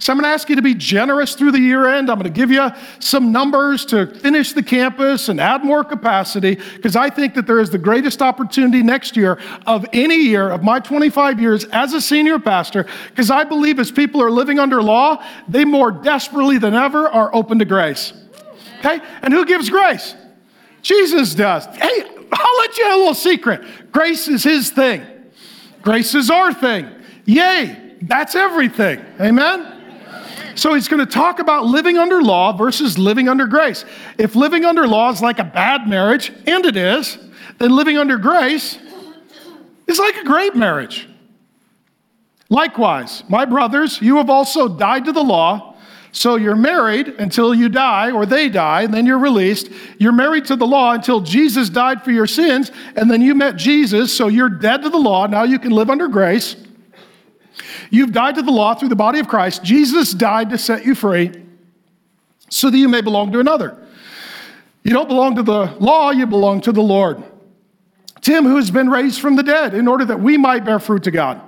[0.00, 2.08] So I'm going to ask you to be generous through the year end.
[2.08, 6.54] I'm going to give you some numbers to finish the campus and add more capacity
[6.76, 10.62] because I think that there is the greatest opportunity next year of any year of
[10.62, 14.80] my 25 years as a senior pastor because I believe as people are living under
[14.82, 18.12] law, they more desperately than ever are open to grace.
[18.78, 19.00] Okay?
[19.22, 20.14] And who gives grace?
[20.82, 21.66] Jesus does.
[21.76, 23.92] Hey, I'll let you in a little secret.
[23.92, 25.04] Grace is his thing.
[25.82, 26.90] Grace is our thing.
[27.24, 29.04] Yay, that's everything.
[29.20, 29.74] Amen?
[30.54, 33.84] So he's going to talk about living under law versus living under grace.
[34.18, 37.16] If living under law is like a bad marriage, and it is,
[37.58, 38.76] then living under grace
[39.86, 41.08] is like a great marriage.
[42.50, 45.67] Likewise, my brothers, you have also died to the law
[46.12, 49.70] so you're married until you die, or they die, and then you're released.
[49.98, 53.56] You're married to the law until Jesus died for your sins, and then you met
[53.56, 55.26] Jesus, so you're dead to the law.
[55.26, 56.56] Now you can live under grace.
[57.90, 59.62] You've died to the law through the body of Christ.
[59.62, 61.32] Jesus died to set you free
[62.50, 63.76] so that you may belong to another.
[64.82, 67.22] You don't belong to the law, you belong to the Lord.
[68.20, 71.04] Tim, who has been raised from the dead, in order that we might bear fruit
[71.04, 71.40] to God.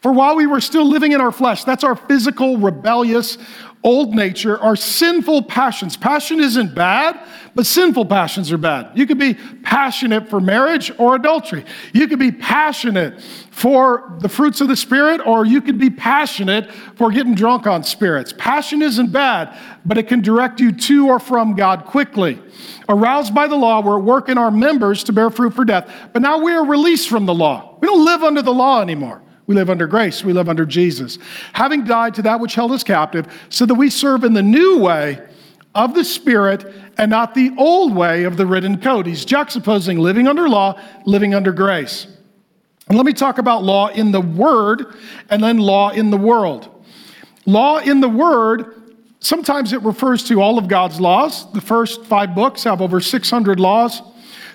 [0.00, 3.38] For while we were still living in our flesh, that's our physical, rebellious,
[3.84, 5.96] old nature our sinful passions.
[5.96, 7.18] Passion isn't bad,
[7.54, 8.90] but sinful passions are bad.
[8.94, 11.64] You could be passionate for marriage or adultery.
[11.92, 16.72] You could be passionate for the fruits of the Spirit, or you could be passionate
[16.96, 18.32] for getting drunk on spirits.
[18.36, 22.40] Passion isn't bad, but it can direct you to or from God quickly.
[22.88, 26.38] Aroused by the law, we're working our members to bear fruit for death, but now
[26.38, 27.78] we are released from the law.
[27.80, 29.22] We don't live under the law anymore.
[29.52, 30.24] We live under grace.
[30.24, 31.18] We live under Jesus.
[31.52, 34.78] Having died to that which held us captive, so that we serve in the new
[34.78, 35.20] way
[35.74, 36.64] of the Spirit
[36.96, 39.04] and not the old way of the written code.
[39.04, 42.06] He's juxtaposing living under law, living under grace.
[42.88, 44.94] And let me talk about law in the Word
[45.28, 46.70] and then law in the world.
[47.44, 51.52] Law in the Word, sometimes it refers to all of God's laws.
[51.52, 54.00] The first five books have over 600 laws.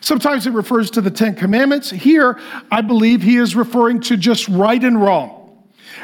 [0.02, 1.90] Sometimes it refers to the Ten Commandments.
[1.90, 2.40] Here,
[2.72, 5.34] I believe he is referring to just right and wrong.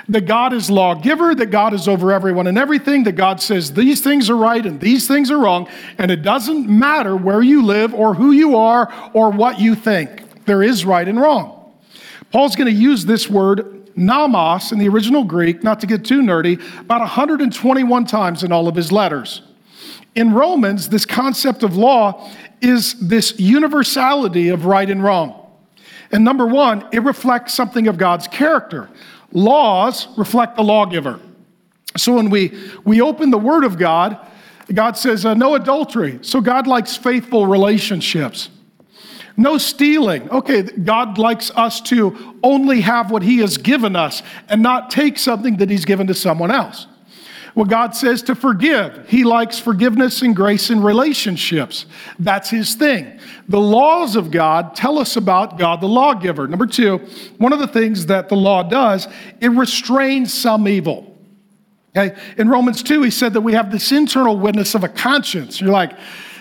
[0.10, 4.02] That God is lawgiver, that God is over everyone and everything, that God says these
[4.02, 7.94] things are right and these things are wrong, and it doesn't matter where you live
[7.94, 10.46] or who you are or what you think.
[10.46, 11.72] There is right and wrong.
[12.32, 16.22] Paul's going to use this word nomos in the original Greek, not to get too
[16.22, 19.44] nerdy, about 121 times in all of his letters.
[20.16, 22.32] In Romans, this concept of law
[22.64, 25.40] is this universality of right and wrong.
[26.12, 28.90] And number one, it reflects something of God's character.
[29.32, 31.20] Laws reflect the lawgiver.
[31.98, 34.18] So when we, we open the Word of God,
[34.74, 36.20] God says, uh, no adultery.
[36.22, 38.50] So God likes faithful relationships.
[39.36, 40.30] No stealing.
[40.30, 45.18] Okay, God likes us to only have what He has given us and not take
[45.18, 46.88] something that He's given to someone else.
[47.56, 49.08] Well, God says to forgive.
[49.08, 51.86] He likes forgiveness and grace in relationships.
[52.18, 53.20] That's his thing.
[53.48, 56.48] The laws of God tell us about God, the lawgiver.
[56.48, 56.98] Number two,
[57.38, 59.08] one of the things that the law does,
[59.40, 61.16] it restrains some evil.
[61.96, 62.20] Okay?
[62.38, 65.62] In Romans 2, he said that we have this internal witness of a conscience.
[65.62, 65.94] You're like,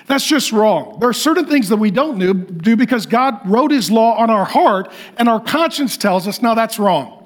[0.07, 0.99] that's just wrong.
[0.99, 2.19] There are certain things that we don't
[2.63, 6.55] do because God wrote his law on our heart, and our conscience tells us, no,
[6.55, 7.22] that's wrong.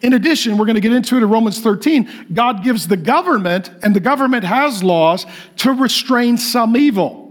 [0.00, 2.28] In addition, we're going to get into it in Romans 13.
[2.32, 5.26] God gives the government, and the government has laws
[5.58, 7.22] to restrain some evil.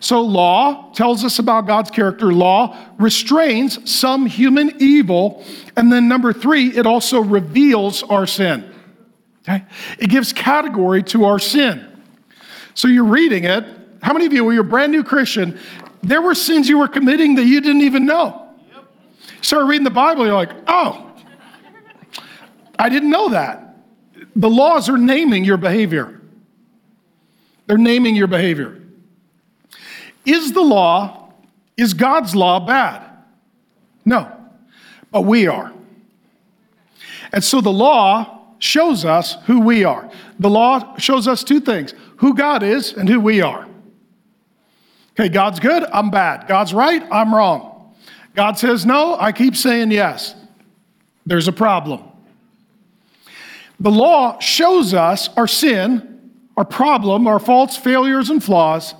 [0.00, 2.32] So, law tells us about God's character.
[2.32, 5.44] Law restrains some human evil.
[5.76, 8.72] And then, number three, it also reveals our sin.
[9.42, 9.64] Okay?
[9.98, 11.84] It gives category to our sin.
[12.74, 13.64] So, you're reading it.
[14.00, 15.58] How many of you, when you're a brand new Christian,
[16.02, 18.54] there were sins you were committing that you didn't even know?
[18.72, 18.84] Yep.
[19.42, 21.07] Start reading the Bible, you're like, oh,
[22.78, 23.76] I didn't know that.
[24.36, 26.20] The laws are naming your behavior.
[27.66, 28.80] They're naming your behavior.
[30.24, 31.32] Is the law,
[31.76, 33.02] is God's law bad?
[34.04, 34.30] No,
[35.10, 35.72] but we are.
[37.32, 40.10] And so the law shows us who we are.
[40.38, 43.66] The law shows us two things who God is and who we are.
[45.12, 46.46] Okay, God's good, I'm bad.
[46.46, 47.94] God's right, I'm wrong.
[48.34, 50.34] God says no, I keep saying yes.
[51.26, 52.04] There's a problem.
[53.80, 58.94] The law shows us our sin, our problem, our faults, failures, and flaws.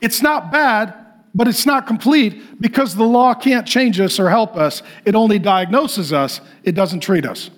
[0.00, 0.94] It's not bad,
[1.34, 4.82] but it's not complete because the law can't change us or help us.
[5.04, 7.50] It only diagnoses us, it doesn't treat us.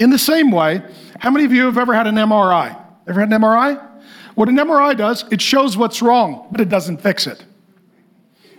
[0.00, 0.82] In the same way,
[1.20, 2.76] how many of you have ever had an MRI?
[3.06, 3.88] Ever had an MRI?
[4.34, 7.44] What an MRI does, it shows what's wrong, but it doesn't fix it.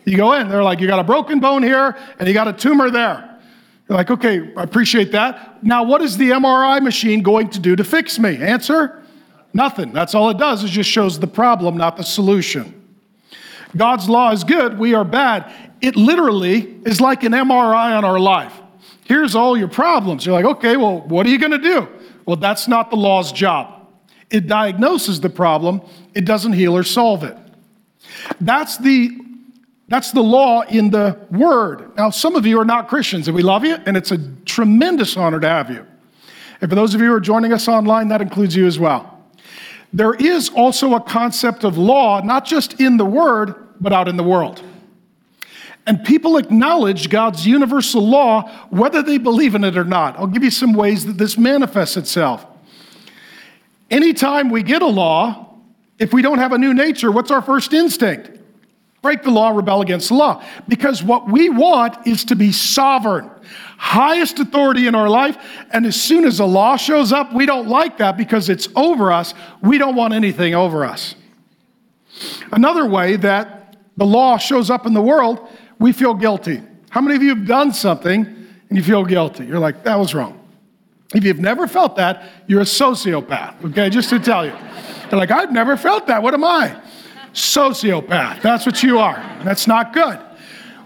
[0.06, 2.54] You go in, they're like, you got a broken bone here and you got a
[2.54, 3.33] tumor there.
[3.88, 5.64] You're like, okay, I appreciate that.
[5.64, 8.38] Now, what is the MRI machine going to do to fix me?
[8.38, 9.04] Answer
[9.54, 9.92] nothing.
[9.92, 12.82] That's all it does, it just shows the problem, not the solution.
[13.76, 15.52] God's law is good, we are bad.
[15.82, 18.54] It literally is like an MRI on our life.
[19.06, 20.26] Here's all your problems.
[20.26, 21.88] You're like, okay, well, what are you going to do?
[22.26, 23.88] Well, that's not the law's job.
[24.30, 25.82] It diagnoses the problem,
[26.14, 27.38] it doesn't heal or solve it.
[28.40, 29.12] That's the
[29.94, 31.96] that's the law in the Word.
[31.96, 35.16] Now, some of you are not Christians, and we love you, and it's a tremendous
[35.16, 35.86] honor to have you.
[36.62, 39.22] And for those of you who are joining us online, that includes you as well.
[39.92, 44.18] There is also a concept of law, not just in the Word, but out in
[44.18, 44.64] the world.
[45.86, 50.18] And people acknowledge God's universal law, whether they believe in it or not.
[50.18, 52.46] I'll give you some ways that this manifests itself.
[53.92, 55.56] Anytime we get a law,
[56.00, 58.40] if we don't have a new nature, what's our first instinct?
[59.04, 60.44] Break the law, rebel against the law.
[60.68, 63.30] Because what we want is to be sovereign,
[63.78, 65.38] highest authority in our life.
[65.72, 69.12] And as soon as a law shows up, we don't like that because it's over
[69.12, 69.36] us.
[69.62, 71.16] We don't want anything over us.
[72.52, 75.48] Another way that the law shows up in the world,
[75.80, 76.64] we feel guilty.
[76.90, 79.46] How many of you have done something and you feel guilty?
[79.46, 80.40] You're like, that was wrong.
[81.14, 83.90] If you've never felt that, you're a sociopath, okay?
[83.90, 84.54] Just to tell you.
[85.10, 86.24] They're like, I've never felt that.
[86.24, 86.76] What am I?
[87.34, 88.42] Sociopath.
[88.42, 89.16] That's what you are.
[89.44, 90.20] That's not good.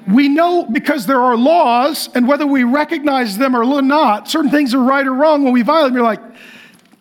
[0.07, 4.73] We know because there are laws, and whether we recognize them or not, certain things
[4.73, 5.43] are right or wrong.
[5.43, 6.21] When we violate them, you're like,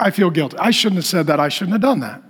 [0.01, 0.59] I feel guilty.
[0.59, 1.39] I shouldn't have said that.
[1.39, 2.23] I shouldn't have done that.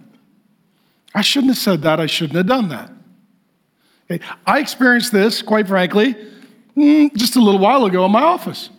[1.14, 1.98] I shouldn't have said that.
[1.98, 2.90] I shouldn't have done that.
[4.10, 4.24] Okay.
[4.46, 6.14] I experienced this, quite frankly,
[6.76, 8.70] mm, just a little while ago in my office.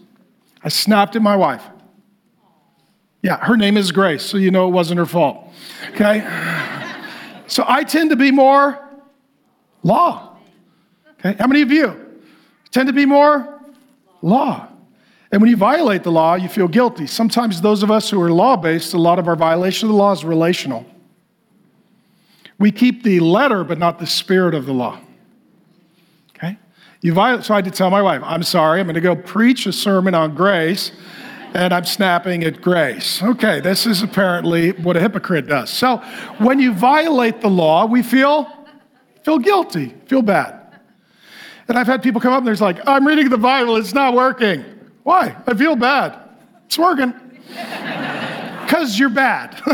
[0.63, 1.63] I snapped at my wife.
[3.23, 5.51] Yeah, her name is Grace, so you know it wasn't her fault.
[5.89, 6.19] Okay?
[7.47, 8.79] So I tend to be more
[9.83, 10.37] law.
[11.19, 11.35] Okay?
[11.39, 12.19] How many of you
[12.71, 13.61] tend to be more
[14.21, 14.67] law?
[15.31, 17.07] And when you violate the law, you feel guilty.
[17.07, 19.97] Sometimes those of us who are law based, a lot of our violation of the
[19.97, 20.85] law is relational.
[22.59, 24.99] We keep the letter, but not the spirit of the law.
[26.35, 26.57] Okay?
[27.01, 29.15] You violate, so I had to tell my wife, I'm sorry, I'm going to go
[29.15, 30.91] preach a sermon on grace,
[31.57, 33.23] and I'm snapping at grace.
[33.23, 35.71] Okay, this is apparently what a hypocrite does.
[35.71, 35.97] So
[36.37, 38.47] when you violate the law, we feel,
[39.23, 40.79] feel guilty, feel bad.
[41.67, 44.13] And I've had people come up and they're like, I'm reading the Bible, it's not
[44.13, 44.63] working.
[45.01, 45.35] Why?
[45.47, 46.19] I feel bad.
[46.67, 47.13] It's working.
[48.67, 49.53] Because you're bad.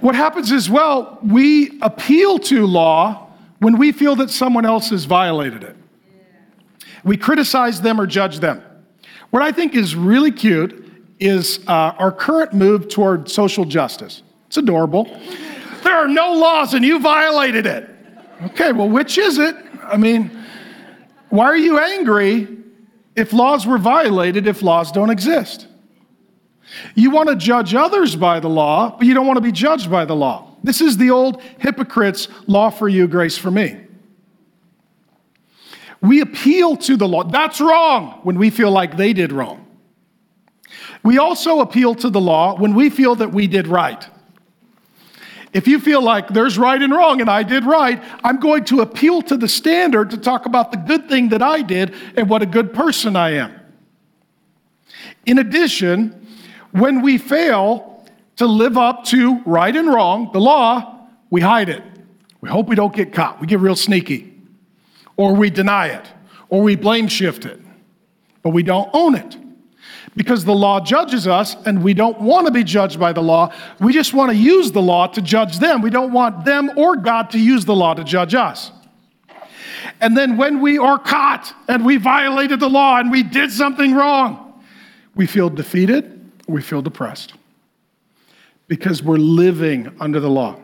[0.00, 5.04] what happens is, well, we appeal to law when we feel that someone else has
[5.04, 5.76] violated it.
[7.04, 8.62] We criticize them or judge them.
[9.32, 10.84] What I think is really cute
[11.18, 14.22] is uh, our current move toward social justice.
[14.48, 15.04] It's adorable.
[15.82, 17.88] There are no laws and you violated it.
[18.48, 19.56] Okay, well, which is it?
[19.84, 20.30] I mean,
[21.30, 22.46] why are you angry
[23.16, 25.66] if laws were violated if laws don't exist?
[26.94, 29.90] You want to judge others by the law, but you don't want to be judged
[29.90, 30.56] by the law.
[30.62, 33.80] This is the old hypocrites law for you, grace for me.
[36.02, 37.24] We appeal to the law.
[37.24, 39.66] That's wrong when we feel like they did wrong.
[41.02, 44.06] We also appeal to the law when we feel that we did right.
[45.52, 48.80] If you feel like there's right and wrong and I did right, I'm going to
[48.80, 52.42] appeal to the standard to talk about the good thing that I did and what
[52.42, 53.54] a good person I am.
[55.26, 56.26] In addition,
[56.72, 58.04] when we fail
[58.36, 61.82] to live up to right and wrong, the law, we hide it.
[62.40, 63.40] We hope we don't get caught.
[63.40, 64.31] We get real sneaky.
[65.22, 66.04] Or we deny it.
[66.48, 67.60] Or we blame shift it.
[68.42, 69.36] But we don't own it
[70.16, 73.54] because the law judges us and we don't want to be judged by the law.
[73.78, 75.80] We just want to use the law to judge them.
[75.80, 78.72] We don't want them or God to use the law to judge us.
[80.00, 83.94] And then when we are caught and we violated the law and we did something
[83.94, 84.60] wrong,
[85.14, 87.34] we feel defeated, we feel depressed
[88.66, 90.58] because we're living under the law.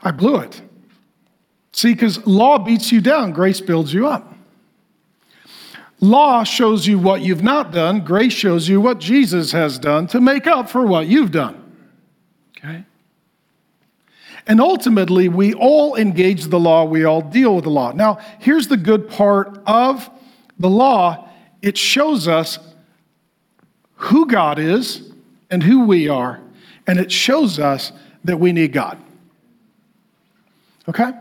[0.00, 0.62] I blew it.
[1.78, 4.34] See, because law beats you down, grace builds you up.
[6.00, 10.20] Law shows you what you've not done, grace shows you what Jesus has done to
[10.20, 11.76] make up for what you've done.
[12.56, 12.84] Okay?
[14.48, 17.92] And ultimately, we all engage the law, we all deal with the law.
[17.92, 20.10] Now, here's the good part of
[20.58, 21.28] the law
[21.62, 22.58] it shows us
[23.94, 25.12] who God is
[25.48, 26.40] and who we are,
[26.88, 27.92] and it shows us
[28.24, 28.98] that we need God.
[30.88, 31.12] Okay?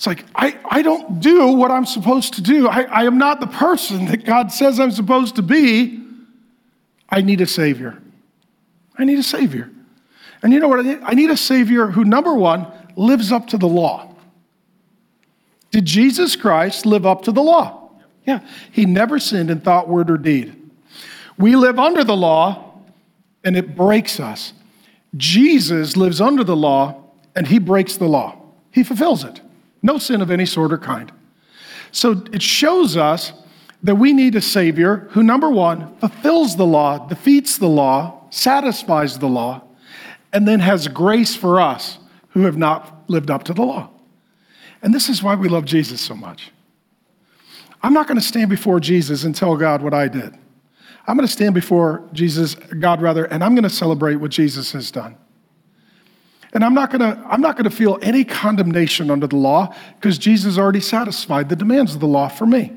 [0.00, 2.66] It's like, I, I don't do what I'm supposed to do.
[2.66, 6.02] I, I am not the person that God says I'm supposed to be.
[7.10, 8.00] I need a Savior.
[8.96, 9.70] I need a Savior.
[10.42, 11.00] And you know what I need?
[11.02, 14.14] I need a Savior who, number one, lives up to the law.
[15.70, 17.90] Did Jesus Christ live up to the law?
[18.26, 18.40] Yeah.
[18.72, 20.56] He never sinned in thought, word, or deed.
[21.36, 22.72] We live under the law
[23.44, 24.54] and it breaks us.
[25.18, 27.04] Jesus lives under the law
[27.36, 29.42] and he breaks the law, he fulfills it.
[29.82, 31.10] No sin of any sort or kind.
[31.92, 33.32] So it shows us
[33.82, 39.18] that we need a Savior who, number one, fulfills the law, defeats the law, satisfies
[39.18, 39.62] the law,
[40.32, 41.98] and then has grace for us
[42.30, 43.90] who have not lived up to the law.
[44.82, 46.52] And this is why we love Jesus so much.
[47.82, 50.36] I'm not going to stand before Jesus and tell God what I did.
[51.06, 54.72] I'm going to stand before Jesus, God rather, and I'm going to celebrate what Jesus
[54.72, 55.16] has done.
[56.52, 60.58] And I'm not gonna, I'm not gonna feel any condemnation under the law because Jesus
[60.58, 62.72] already satisfied the demands of the law for me.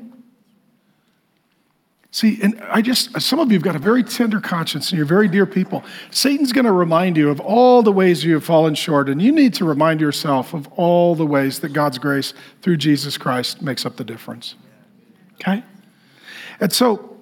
[2.14, 5.04] See, and I just, some of you have got a very tender conscience and you're
[5.04, 5.82] very dear people.
[6.12, 9.32] Satan's going to remind you of all the ways you have fallen short, and you
[9.32, 12.32] need to remind yourself of all the ways that God's grace
[12.62, 14.54] through Jesus Christ makes up the difference.
[15.40, 15.64] Okay?
[16.60, 17.16] And so,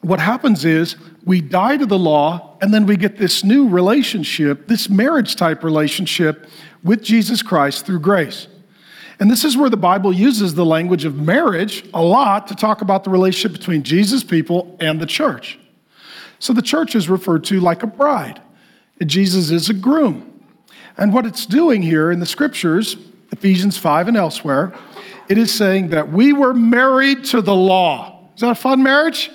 [0.00, 4.66] what happens is we die to the law, and then we get this new relationship,
[4.66, 6.48] this marriage type relationship
[6.82, 8.48] with Jesus Christ through grace.
[9.18, 12.82] And this is where the Bible uses the language of marriage a lot to talk
[12.82, 15.58] about the relationship between Jesus' people and the church.
[16.38, 18.40] So the church is referred to like a bride,
[19.04, 20.32] Jesus is a groom.
[20.98, 22.96] And what it's doing here in the scriptures,
[23.30, 24.74] Ephesians 5 and elsewhere,
[25.28, 28.28] it is saying that we were married to the law.
[28.34, 29.30] Is that a fun marriage?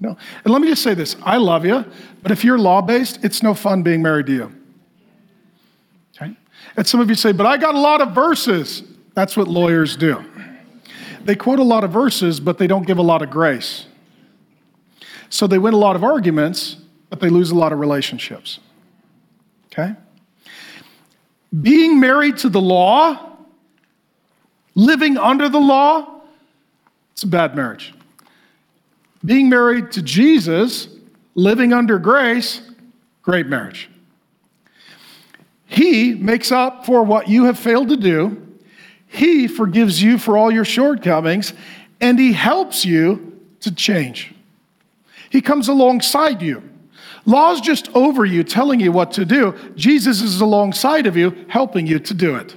[0.00, 0.16] No.
[0.44, 1.84] And let me just say this I love you,
[2.22, 4.52] but if you're law based, it's no fun being married to you.
[6.16, 6.36] Okay?
[6.76, 8.82] And some of you say, but I got a lot of verses.
[9.14, 10.24] That's what lawyers do.
[11.24, 13.86] They quote a lot of verses, but they don't give a lot of grace.
[15.30, 16.76] So they win a lot of arguments,
[17.10, 18.60] but they lose a lot of relationships.
[19.66, 19.94] Okay?
[21.60, 23.36] Being married to the law,
[24.74, 26.22] living under the law,
[27.12, 27.94] it's a bad marriage.
[29.24, 30.88] Being married to Jesus,
[31.34, 32.62] living under grace,
[33.22, 33.88] great marriage.
[35.66, 38.46] He makes up for what you have failed to do.
[39.06, 41.54] He forgives you for all your shortcomings,
[42.00, 44.34] and He helps you to change.
[45.30, 46.62] He comes alongside you.
[47.24, 49.56] Law's just over you, telling you what to do.
[49.76, 52.56] Jesus is alongside of you, helping you to do it.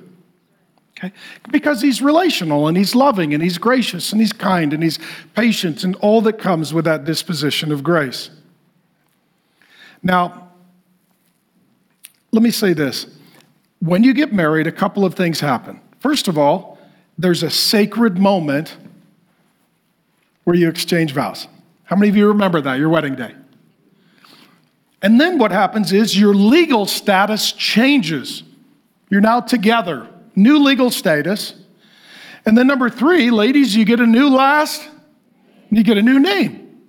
[0.97, 1.13] Okay?
[1.51, 4.97] Because he's relational and he's loving and he's gracious and he's kind and he's
[5.35, 8.29] patient and all that comes with that disposition of grace.
[10.05, 10.51] Now,
[12.31, 13.07] let me say this.
[13.79, 15.81] When you get married, a couple of things happen.
[15.99, 16.77] First of all,
[17.17, 18.77] there's a sacred moment
[20.43, 21.47] where you exchange vows.
[21.85, 23.33] How many of you remember that, your wedding day?
[25.01, 28.43] And then what happens is your legal status changes.
[29.09, 31.55] You're now together new legal status.
[32.45, 34.87] And then number three, ladies, you get a new last,
[35.71, 36.81] you get a new name.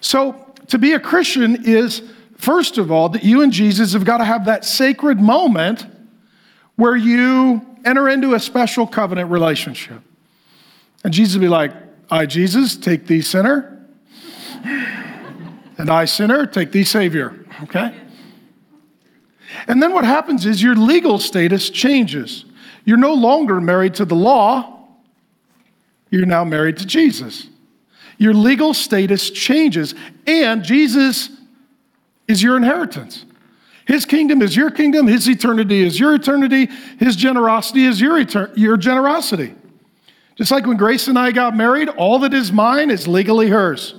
[0.00, 0.41] So
[0.72, 2.00] to be a Christian is,
[2.38, 5.86] first of all, that you and Jesus have got to have that sacred moment
[6.76, 10.00] where you enter into a special covenant relationship.
[11.04, 11.74] And Jesus will be like,
[12.10, 13.86] I, Jesus, take thee, sinner.
[15.76, 17.44] And I, sinner, take thee, Savior.
[17.64, 17.94] Okay?
[19.68, 22.46] And then what happens is your legal status changes.
[22.86, 24.88] You're no longer married to the law,
[26.08, 27.48] you're now married to Jesus.
[28.18, 29.94] Your legal status changes,
[30.26, 31.30] and Jesus
[32.28, 33.24] is your inheritance.
[33.86, 38.56] His kingdom is your kingdom, His eternity is your eternity, His generosity is your, etern-
[38.56, 39.54] your generosity.
[40.36, 43.94] Just like when Grace and I got married, all that is mine is legally hers.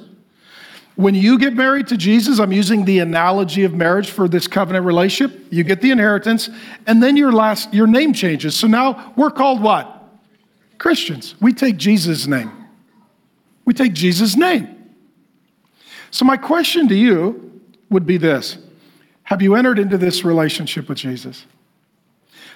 [0.95, 4.85] When you get married to Jesus, I'm using the analogy of marriage for this covenant
[4.85, 5.47] relationship.
[5.49, 6.49] You get the inheritance,
[6.85, 8.55] and then your last your name changes.
[8.55, 10.03] So now we're called what?
[10.77, 11.35] Christians.
[11.41, 12.51] We take Jesus' name.
[13.65, 14.69] We take Jesus' name.
[16.11, 18.57] So my question to you would be this.
[19.23, 21.45] Have you entered into this relationship with Jesus?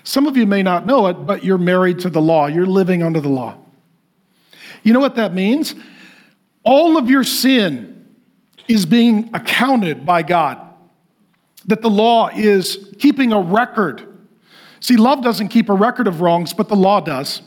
[0.03, 2.47] Some of you may not know it, but you're married to the law.
[2.47, 3.57] You're living under the law.
[4.83, 5.75] You know what that means?
[6.63, 8.05] All of your sin
[8.67, 10.59] is being accounted by God,
[11.65, 14.03] that the law is keeping a record.
[14.79, 17.41] See, love doesn't keep a record of wrongs, but the law does.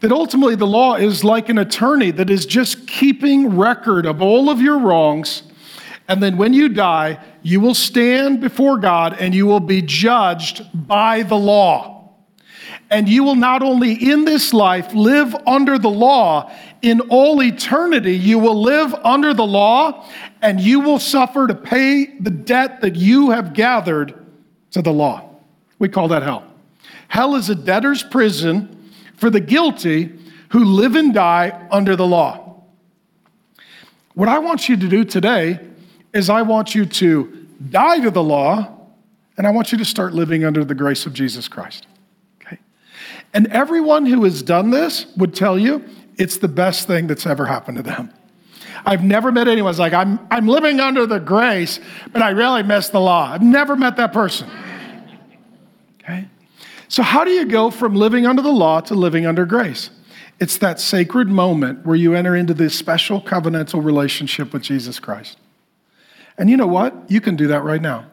[0.00, 4.50] That ultimately the law is like an attorney that is just keeping record of all
[4.50, 5.42] of your wrongs.
[6.08, 10.66] And then when you die, you will stand before God and you will be judged
[10.74, 12.14] by the law.
[12.90, 18.14] And you will not only in this life live under the law, in all eternity
[18.16, 20.06] you will live under the law
[20.40, 24.14] and you will suffer to pay the debt that you have gathered
[24.70, 25.28] to the law.
[25.78, 26.44] We call that hell.
[27.08, 28.75] Hell is a debtor's prison
[29.16, 30.12] for the guilty
[30.50, 32.62] who live and die under the law.
[34.14, 35.60] What I want you to do today
[36.14, 38.72] is I want you to die to the law
[39.36, 41.86] and I want you to start living under the grace of Jesus Christ.
[42.40, 42.58] Okay?
[43.34, 45.84] And everyone who has done this would tell you
[46.16, 48.10] it's the best thing that's ever happened to them.
[48.86, 51.80] I've never met anyone who's like, I'm, I'm living under the grace,
[52.12, 53.32] but I really miss the law.
[53.32, 54.48] I've never met that person.
[56.00, 56.28] Okay?
[56.88, 59.90] So, how do you go from living under the law to living under grace?
[60.38, 65.38] It's that sacred moment where you enter into this special covenantal relationship with Jesus Christ.
[66.38, 67.10] And you know what?
[67.10, 68.06] You can do that right now.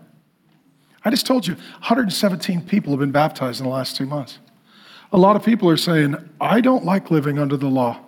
[1.04, 4.40] I just told you 117 people have been baptized in the last two months.
[5.12, 8.00] A lot of people are saying, I don't like living under the law.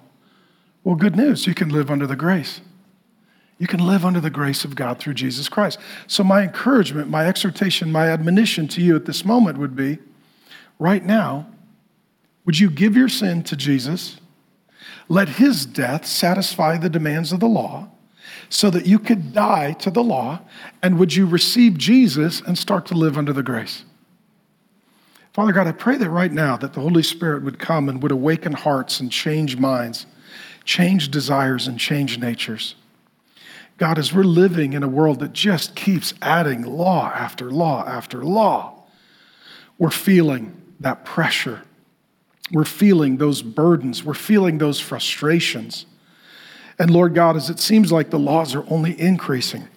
[0.84, 2.62] Well, good news, you can live under the grace.
[3.58, 5.80] You can live under the grace of God through Jesus Christ.
[6.08, 10.00] So, my encouragement, my exhortation, my admonition to you at this moment would be
[10.80, 11.48] right now,
[12.46, 14.18] would you give your sin to Jesus?
[15.10, 17.90] Let his death satisfy the demands of the law
[18.50, 20.42] so that you could die to the law.
[20.82, 23.84] And would you receive Jesus and start to live under the grace?
[25.34, 28.12] Father God, I pray that right now that the Holy Spirit would come and would
[28.12, 30.06] awaken hearts and change minds,
[30.64, 32.76] change desires and change natures.
[33.78, 38.24] God, as we're living in a world that just keeps adding law after law after
[38.24, 38.84] law,
[39.78, 41.62] we're feeling that pressure.
[42.52, 44.04] We're feeling those burdens.
[44.04, 45.86] We're feeling those frustrations.
[46.80, 49.68] And Lord God, as it seems like the laws are only increasing,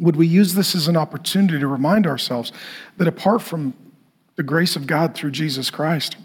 [0.00, 2.50] would we use this as an opportunity to remind ourselves
[2.96, 3.74] that apart from
[4.36, 6.16] the grace of God through Jesus Christ.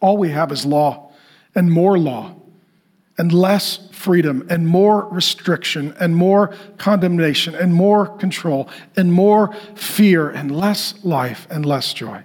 [0.00, 1.12] All we have is law
[1.54, 2.34] and more law
[3.18, 10.28] and less freedom and more restriction and more condemnation and more control and more fear
[10.28, 12.22] and less life and less joy.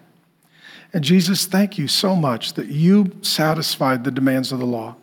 [0.94, 4.96] And Jesus, thank you so much that you satisfied the demands of the law,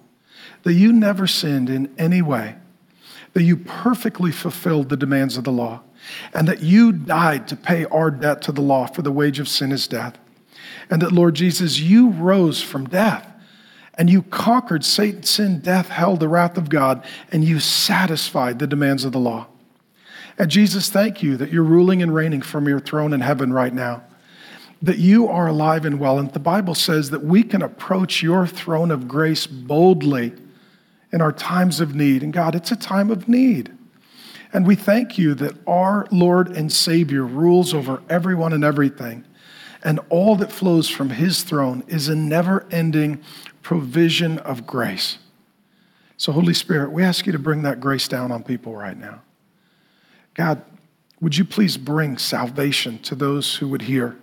[0.63, 2.57] that you never sinned in any way,
[3.33, 5.81] that you perfectly fulfilled the demands of the law
[6.35, 9.49] and that you died to pay our debt to the law, for the wage of
[9.49, 10.19] sin is death.
[10.91, 13.27] And that, Lord Jesus, you rose from death
[13.95, 18.67] and you conquered Satan, sin, death, hell, the wrath of God, and you satisfied the
[18.67, 19.49] demands of the law.
[20.39, 23.75] And Jesus, thank you that you're ruling and reigning from your throne in heaven right
[23.75, 24.05] now,
[24.81, 26.19] that you are alive and well.
[26.19, 30.33] And the Bible says that we can approach your throne of grace boldly
[31.13, 32.23] in our times of need.
[32.23, 33.73] And God, it's a time of need.
[34.53, 39.25] And we thank you that our Lord and Savior rules over everyone and everything.
[39.83, 43.21] And all that flows from his throne is a never ending
[43.63, 45.19] provision of grace.
[46.17, 49.21] So, Holy Spirit, we ask you to bring that grace down on people right now.
[50.35, 50.63] God,
[51.21, 54.17] would you please bring salvation to those who would hear?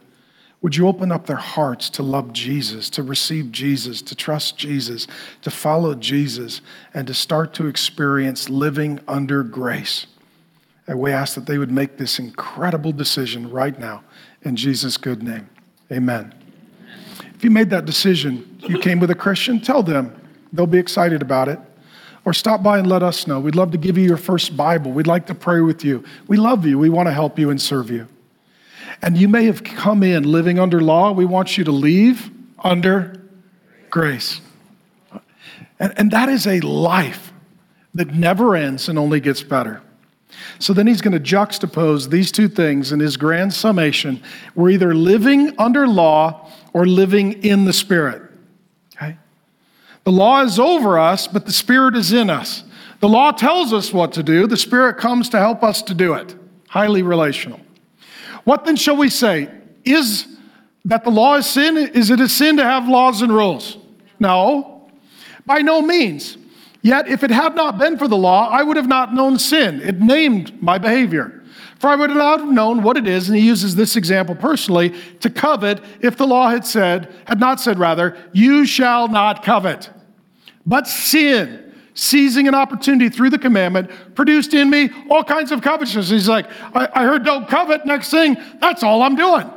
[0.66, 5.05] Would you open up their hearts to love Jesus, to receive Jesus, to trust Jesus,
[5.43, 6.59] to follow Jesus,
[6.91, 10.07] and to start to experience living under grace?
[10.88, 14.03] And we ask that they would make this incredible decision right now
[14.41, 15.47] in Jesus' good name.
[15.91, 16.34] Amen.
[17.36, 20.20] If you made that decision, you came with a Christian, tell them.
[20.51, 21.59] They'll be excited about it.
[22.26, 23.39] Or stop by and let us know.
[23.39, 24.91] We'd love to give you your first Bible.
[24.91, 26.03] We'd like to pray with you.
[26.28, 26.80] We love you.
[26.80, 28.07] We want to help you and serve you.
[29.01, 31.11] And you may have come in living under law.
[31.11, 32.31] We want you to leave
[32.63, 33.21] under
[33.89, 34.41] grace.
[35.79, 37.33] And, and that is a life
[37.93, 39.81] that never ends and only gets better.
[40.59, 44.21] So then he's going to juxtapose these two things in his grand summation.
[44.53, 48.21] We're either living under law or living in the Spirit.
[48.95, 49.17] Okay?
[50.03, 52.63] The law is over us, but the Spirit is in us.
[52.99, 56.13] The law tells us what to do, the Spirit comes to help us to do
[56.13, 56.35] it.
[56.69, 57.59] Highly relational.
[58.45, 59.49] What then shall we say?
[59.83, 60.27] Is
[60.85, 61.77] that the law is sin?
[61.77, 63.77] Is it a sin to have laws and rules?
[64.19, 64.89] No,
[65.45, 66.37] by no means.
[66.81, 69.81] Yet, if it had not been for the law, I would have not known sin.
[69.81, 71.43] It named my behavior.
[71.79, 74.93] For I would not have known what it is, and he uses this example personally,
[75.19, 79.89] to covet if the law had said, had not said rather, you shall not covet.
[80.65, 81.64] But sin,
[81.95, 86.09] seizing an opportunity through the commandment, produced in me all kinds of covetousness.
[86.09, 89.49] He's like, I, I heard don't covet, next thing, that's all I'm doing.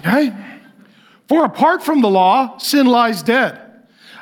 [0.00, 0.32] Okay?
[1.26, 3.60] For apart from the law, sin lies dead.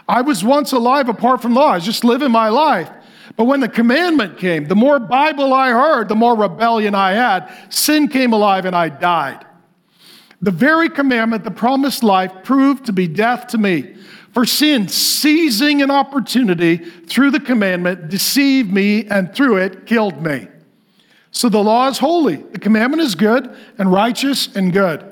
[0.09, 1.73] I was once alive apart from law.
[1.73, 2.91] I was just living my life.
[3.37, 7.53] But when the commandment came, the more Bible I heard, the more rebellion I had.
[7.71, 9.45] Sin came alive and I died.
[10.41, 13.97] The very commandment, the promised life, proved to be death to me.
[14.33, 20.49] For sin, seizing an opportunity through the commandment, deceived me and through it killed me.
[21.31, 22.37] So the law is holy.
[22.37, 25.12] The commandment is good and righteous and good.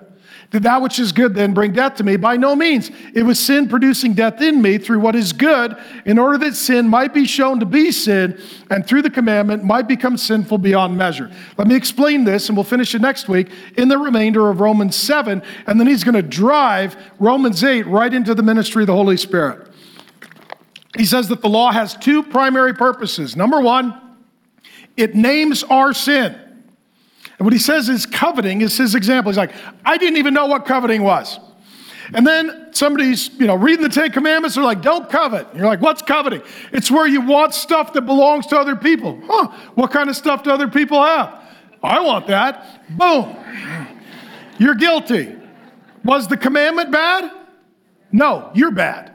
[0.50, 2.16] Did that which is good then bring death to me?
[2.16, 2.90] By no means.
[3.14, 6.88] It was sin producing death in me through what is good, in order that sin
[6.88, 11.30] might be shown to be sin, and through the commandment might become sinful beyond measure.
[11.56, 14.96] Let me explain this, and we'll finish it next week in the remainder of Romans
[14.96, 18.96] 7, and then he's going to drive Romans 8 right into the ministry of the
[18.96, 19.68] Holy Spirit.
[20.96, 23.36] He says that the law has two primary purposes.
[23.36, 24.00] Number one,
[24.96, 26.36] it names our sin.
[27.40, 29.32] And what he says is coveting is his example.
[29.32, 31.40] He's like, I didn't even know what coveting was.
[32.12, 35.46] And then somebody's, you know, reading the Ten Commandments, they're like, don't covet.
[35.54, 36.42] You're like, what's coveting?
[36.70, 39.18] It's where you want stuff that belongs to other people.
[39.24, 41.42] Huh, what kind of stuff do other people have?
[41.82, 42.86] I want that.
[42.90, 43.34] Boom.
[44.58, 45.34] You're guilty.
[46.04, 47.32] Was the commandment bad?
[48.12, 49.14] No, you're bad.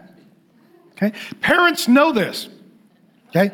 [0.94, 1.16] Okay?
[1.42, 2.50] Parents know this.
[3.30, 3.54] Okay?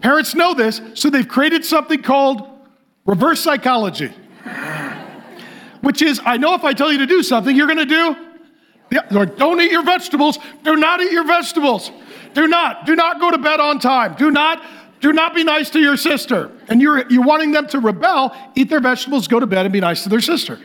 [0.00, 2.55] Parents know this, so they've created something called
[3.06, 4.12] Reverse psychology,
[5.80, 8.16] which is I know if I tell you to do something, you're going to do.
[9.10, 10.38] Like, don't eat your vegetables.
[10.62, 11.90] Do not eat your vegetables.
[12.34, 12.84] Do not.
[12.84, 14.14] Do not go to bed on time.
[14.14, 14.62] Do not.
[15.00, 16.50] Do not be nice to your sister.
[16.68, 19.80] And you're you're wanting them to rebel, eat their vegetables, go to bed, and be
[19.80, 20.58] nice to their sister.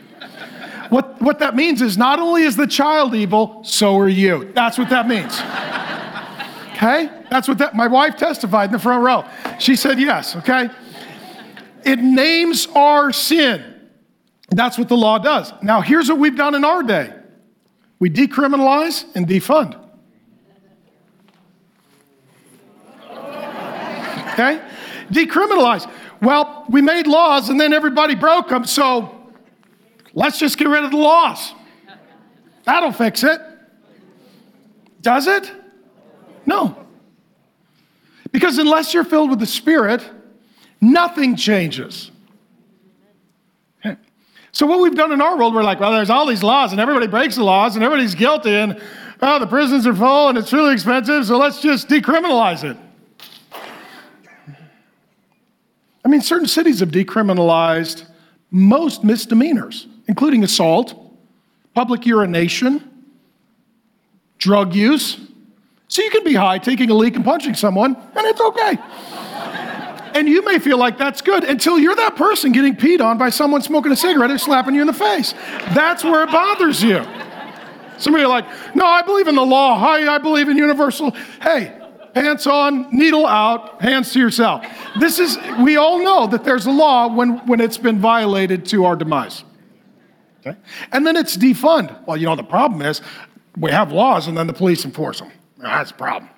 [0.92, 4.52] What, what that means is not only is the child evil, so are you.
[4.52, 5.40] That's what that means.
[6.76, 7.08] Okay?
[7.30, 9.24] That's what that, my wife testified in the front row.
[9.58, 10.68] She said yes, okay?
[11.84, 13.72] It names our sin.
[14.50, 15.52] That's what the law does.
[15.62, 17.12] Now, here's what we've done in our day
[17.98, 19.78] we decriminalize and defund.
[24.32, 24.60] Okay?
[25.10, 25.90] Decriminalize.
[26.20, 29.30] Well, we made laws and then everybody broke them, so
[30.14, 31.52] let's just get rid of the laws.
[32.64, 33.40] That'll fix it.
[35.00, 35.50] Does it?
[36.46, 36.76] No.
[38.30, 40.08] Because unless you're filled with the Spirit,
[40.82, 42.10] nothing changes.
[44.54, 46.80] So, what we've done in our world, we're like, well, there's all these laws, and
[46.80, 48.78] everybody breaks the laws, and everybody's guilty, and
[49.22, 52.76] oh, the prisons are full, and it's really expensive, so let's just decriminalize it.
[56.04, 58.04] I mean, certain cities have decriminalized
[58.50, 60.94] most misdemeanors, including assault,
[61.74, 63.06] public urination,
[64.36, 65.18] drug use.
[65.88, 68.76] So you can be high, taking a leak, and punching someone, and it's okay.
[70.14, 73.30] And you may feel like that's good until you're that person getting peed on by
[73.30, 75.32] someone smoking a cigarette or slapping you in the face.
[75.74, 77.04] That's where it bothers you.
[77.98, 79.78] Somebody like, no, I believe in the law.
[79.78, 81.12] I, I believe in universal.
[81.40, 81.78] Hey,
[82.14, 84.66] pants on, needle out, hands to yourself.
[84.98, 88.84] This is, we all know that there's a law when, when it's been violated to
[88.84, 89.44] our demise.
[90.40, 90.58] Okay?
[90.90, 92.06] And then it's defund.
[92.06, 93.00] Well, you know, the problem is
[93.56, 95.30] we have laws and then the police enforce them.
[95.58, 96.28] That's a problem.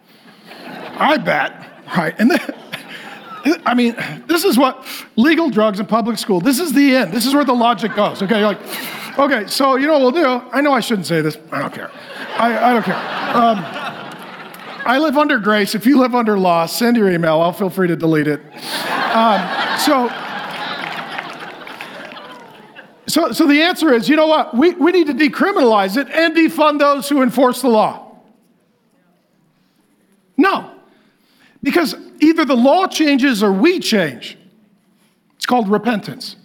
[0.66, 2.14] I bet, right?
[2.18, 2.40] And then,
[3.66, 3.94] I mean,
[4.26, 4.86] this is what
[5.16, 7.12] legal drugs in public school, this is the end.
[7.12, 8.22] This is where the logic goes.
[8.22, 10.48] Okay, you're like, okay, so you know what we'll do?
[10.50, 11.36] I know I shouldn't say this.
[11.52, 11.90] I don't care.
[12.36, 12.96] I, I don't care.
[13.34, 13.58] Um,
[14.86, 15.74] I live under grace.
[15.74, 17.40] If you live under law, send your email.
[17.40, 18.40] I'll feel free to delete it.
[19.14, 20.08] Um, so,
[23.06, 24.54] so, so the answer is you know what?
[24.54, 28.16] We, we need to decriminalize it and defund those who enforce the law.
[30.36, 30.73] No.
[31.64, 34.36] Because either the law changes or we change.
[35.36, 36.36] It's called repentance.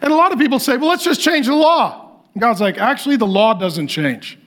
[0.00, 2.16] And a lot of people say, well, let's just change the law.
[2.32, 4.38] And God's like, actually, the law doesn't change.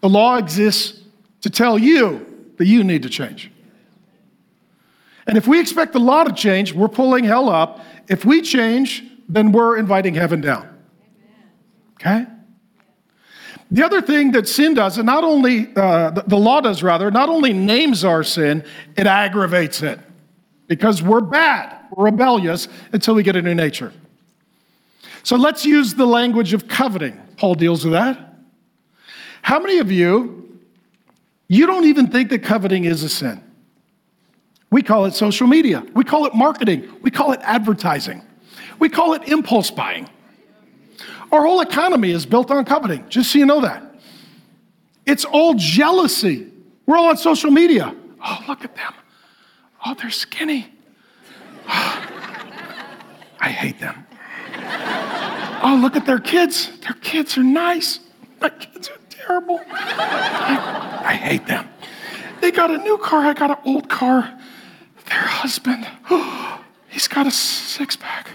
[0.00, 1.02] The law exists
[1.40, 2.24] to tell you
[2.56, 3.50] that you need to change.
[5.26, 7.80] And if we expect the law to change, we're pulling hell up.
[8.08, 10.68] If we change, then we're inviting heaven down.
[11.94, 12.26] Okay?
[13.70, 17.28] The other thing that sin does, and not only, uh, the, law does rather, not
[17.28, 18.64] only names our sin,
[18.96, 19.98] it aggravates it.
[20.68, 23.92] Because we're bad, we're rebellious until we get a new nature.
[25.22, 27.20] So let's use the language of coveting.
[27.36, 28.34] Paul deals with that.
[29.42, 30.46] How many of you
[31.48, 33.42] you don't even think that coveting is a sin.
[34.70, 35.84] We call it social media.
[35.94, 36.88] We call it marketing.
[37.02, 38.22] We call it advertising.
[38.78, 40.08] We call it impulse buying.
[41.32, 43.82] Our whole economy is built on coveting, just so you know that.
[45.04, 46.50] It's all jealousy.
[46.86, 47.94] We're all on social media.
[48.24, 48.92] Oh, look at them.
[49.84, 50.72] Oh, they're skinny.
[51.68, 54.06] I hate them.
[55.62, 56.70] Oh, look at their kids.
[56.80, 58.00] Their kids are nice.
[58.40, 59.60] My kids are terrible.
[59.70, 61.68] I, I hate them.
[62.40, 64.38] They got a new car, I got an old car.
[65.06, 68.28] Their husband, oh, he's got a six pack.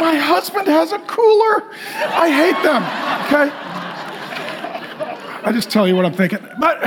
[0.00, 1.62] My husband has a cooler.
[1.96, 2.82] I hate them,
[3.26, 3.50] okay?
[5.44, 6.40] I just tell you what I'm thinking.
[6.58, 6.80] But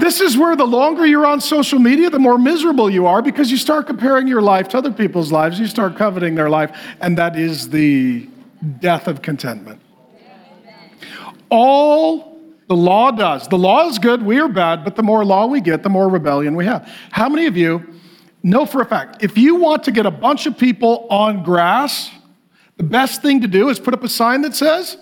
[0.00, 3.50] this is where the longer you're on social media, the more miserable you are because
[3.50, 5.60] you start comparing your life to other people's lives.
[5.60, 8.28] You start coveting their life, and that is the
[8.80, 9.80] death of contentment
[11.54, 13.46] all the law does.
[13.46, 16.08] The law is good, we are bad, but the more law we get, the more
[16.08, 16.90] rebellion we have.
[17.10, 17.93] How many of you
[18.44, 22.12] know for a fact if you want to get a bunch of people on grass,
[22.76, 24.96] the best thing to do is put up a sign that says,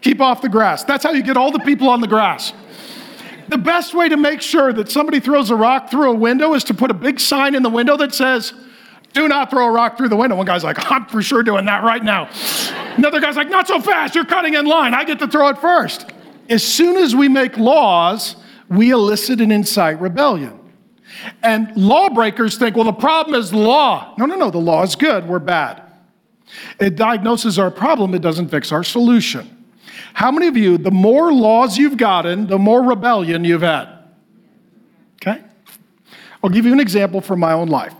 [0.00, 0.84] keep off the grass.
[0.84, 2.52] That's how you get all the people on the grass.
[3.48, 6.64] The best way to make sure that somebody throws a rock through a window is
[6.64, 8.52] to put a big sign in the window that says,
[9.14, 10.36] do not throw a rock through the window.
[10.36, 12.28] One guy's like, I'm for sure doing that right now.
[12.96, 14.14] Another guy's like, not so fast.
[14.14, 14.92] You're cutting in line.
[14.92, 16.12] I get to throw it first.
[16.50, 18.36] As soon as we make laws,
[18.68, 20.57] we elicit and incite rebellion.
[21.42, 24.14] And lawbreakers think, well, the problem is law.
[24.18, 24.50] No, no, no.
[24.50, 25.26] The law is good.
[25.26, 25.82] We're bad.
[26.80, 29.54] It diagnoses our problem, it doesn't fix our solution.
[30.14, 33.88] How many of you, the more laws you've gotten, the more rebellion you've had?
[35.16, 35.42] Okay?
[36.42, 37.94] I'll give you an example from my own life.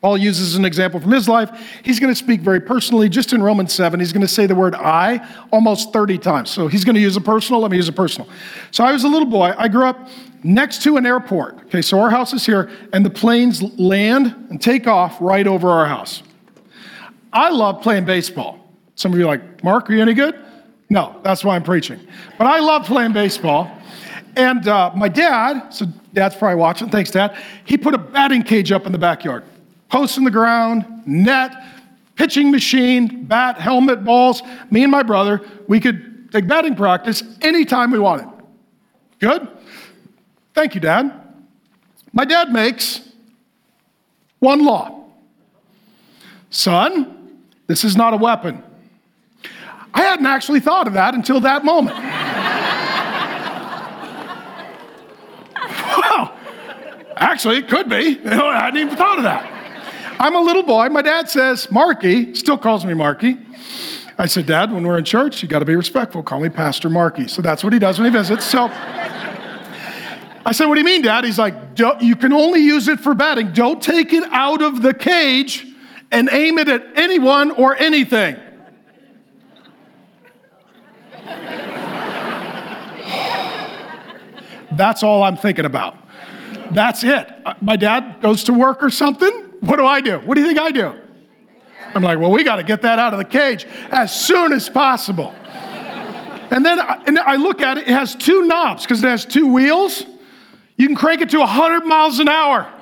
[0.00, 1.50] Paul uses an example from his life.
[1.82, 3.08] He's going to speak very personally.
[3.08, 6.50] Just in Romans 7, he's going to say the word I almost 30 times.
[6.50, 7.60] So he's going to use a personal.
[7.60, 8.28] Let me use a personal.
[8.70, 9.54] So I was a little boy.
[9.58, 10.08] I grew up
[10.42, 11.56] next to an airport.
[11.66, 15.70] Okay, so our house is here, and the planes land and take off right over
[15.70, 16.22] our house.
[17.32, 18.58] I love playing baseball.
[18.94, 20.38] Some of you are like, Mark, are you any good?
[20.90, 22.00] No, that's why I'm preaching.
[22.38, 23.70] But I love playing baseball.
[24.36, 28.72] And uh, my dad, so dad's probably watching, thanks, dad, he put a batting cage
[28.72, 29.44] up in the backyard.
[29.88, 31.54] Posts in the ground, net,
[32.14, 34.42] pitching machine, bat, helmet, balls.
[34.70, 38.28] Me and my brother, we could take batting practice anytime we wanted.
[39.18, 39.48] Good?
[40.54, 41.12] Thank you, Dad.
[42.12, 43.00] My dad makes
[44.38, 44.98] one law
[46.50, 48.62] Son, this is not a weapon.
[49.92, 51.96] I hadn't actually thought of that until that moment.
[55.98, 56.32] well,
[57.16, 58.20] actually, it could be.
[58.24, 59.54] I hadn't even thought of that.
[60.20, 60.88] I'm a little boy.
[60.88, 63.36] My dad says, Marky, still calls me Marky.
[64.20, 66.24] I said, Dad, when we're in church, you got to be respectful.
[66.24, 67.28] Call me Pastor Marky.
[67.28, 68.44] So that's what he does when he visits.
[68.44, 68.66] So
[70.48, 71.24] I said, What do you mean, Dad?
[71.24, 71.54] He's like,
[72.00, 73.52] You can only use it for batting.
[73.52, 75.66] Don't take it out of the cage
[76.10, 78.34] and aim it at anyone or anything.
[84.72, 85.98] That's all I'm thinking about.
[86.70, 87.28] That's it.
[87.44, 89.30] Uh, my dad goes to work or something.
[89.60, 90.16] What do I do?
[90.20, 90.94] What do you think I do?
[91.94, 94.70] I'm like, well, we got to get that out of the cage as soon as
[94.70, 95.34] possible.
[96.50, 99.26] And then I, and I look at it, it has two knobs because it has
[99.26, 100.06] two wheels.
[100.78, 102.72] You can crank it to 100 miles an hour.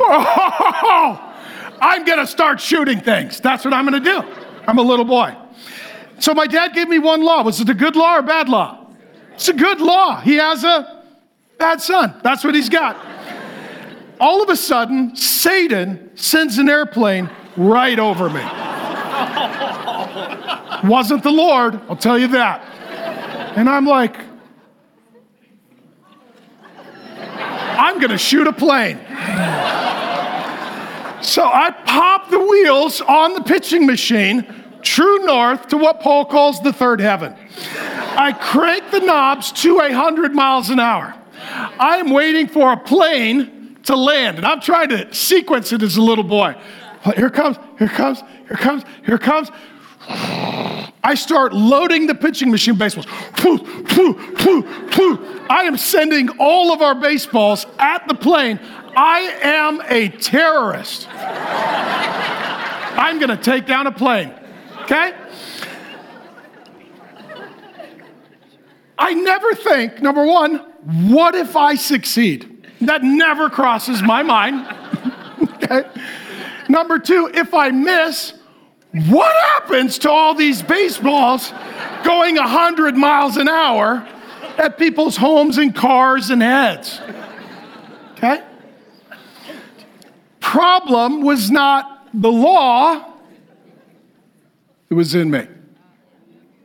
[0.00, 1.34] Oh,
[1.80, 3.40] I'm going to start shooting things.
[3.40, 4.22] That's what I'm going to do.
[4.66, 5.36] I'm a little boy.
[6.20, 7.42] So my dad gave me one law.
[7.42, 8.86] Was it a good law or bad law?
[9.34, 10.20] It's a good law.
[10.20, 11.04] He has a
[11.58, 12.14] bad son.
[12.22, 12.96] That's what he's got.
[14.20, 18.42] All of a sudden, Satan sends an airplane right over me.
[20.88, 22.60] Wasn't the Lord, I'll tell you that.
[23.56, 24.16] And I'm like,
[27.78, 28.98] I'm going to shoot a plane.
[31.22, 34.46] So I pop the wheels on the pitching machine,
[34.82, 37.36] true north to what Paul calls the third heaven.
[38.16, 41.14] I crank the knobs to 100 miles an hour.
[41.78, 45.96] I am waiting for a plane to land, and I'm trying to sequence it as
[45.96, 46.56] a little boy.
[47.14, 49.50] Here comes, here comes, here comes, here comes.
[51.02, 53.06] I start loading the pitching machine baseballs.
[55.50, 58.58] I am sending all of our baseballs at the plane.
[58.96, 61.08] I am a terrorist.
[62.98, 64.34] I'm going to take down a plane.
[64.82, 65.12] Okay?
[68.98, 70.56] I never think, number one,
[71.10, 72.66] what if I succeed?
[72.80, 74.66] That never crosses my mind.
[75.54, 75.88] okay?
[76.68, 78.34] Number two, if I miss,
[78.92, 81.52] what happens to all these baseballs
[82.04, 84.06] going 100 miles an hour
[84.56, 87.00] at people's homes and cars and heads?
[88.12, 88.42] Okay?
[90.40, 93.04] Problem was not the law,
[94.90, 95.46] it was in me.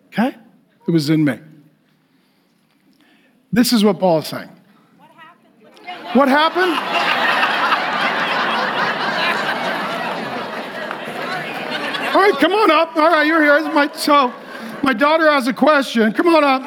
[0.07, 0.35] Okay?
[0.87, 1.39] It was in me.
[3.51, 4.49] This is what Paul is saying.
[4.97, 6.15] What happened?
[6.15, 7.32] What happened?
[12.29, 12.95] Right, come on up.
[12.95, 13.61] All right, you're here.
[13.73, 14.33] My, so,
[14.81, 16.13] my daughter has a question.
[16.13, 16.63] Come on up.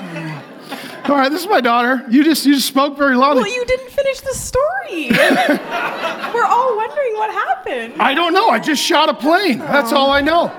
[1.09, 2.05] All right, this is my daughter.
[2.11, 3.43] You just you just spoke very loudly.
[3.43, 5.11] Well, you didn't finish the story.
[6.35, 7.95] We're all wondering what happened.
[8.03, 8.49] I don't know.
[8.49, 9.61] I just shot a plane.
[9.61, 9.67] Oh.
[9.67, 10.51] That's all I know.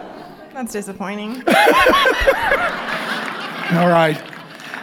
[0.53, 1.31] That's disappointing.
[3.75, 4.17] all right.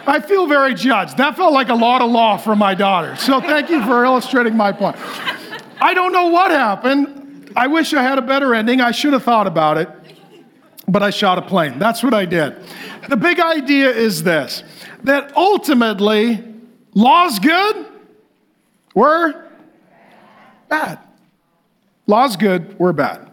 [0.07, 1.17] I feel very judged.
[1.17, 3.15] That felt like a lot of law for my daughter.
[3.15, 4.97] So thank you for illustrating my point.
[5.81, 7.51] I don't know what happened.
[7.55, 8.81] I wish I had a better ending.
[8.81, 9.89] I should have thought about it,
[10.87, 11.79] but I shot a plane.
[11.79, 12.55] That's what I did.
[13.09, 14.63] The big idea is this
[15.03, 16.43] that ultimately,
[16.93, 17.85] law's good,
[18.93, 19.45] we're
[20.67, 20.99] bad.
[22.07, 23.31] Law's good, we're bad.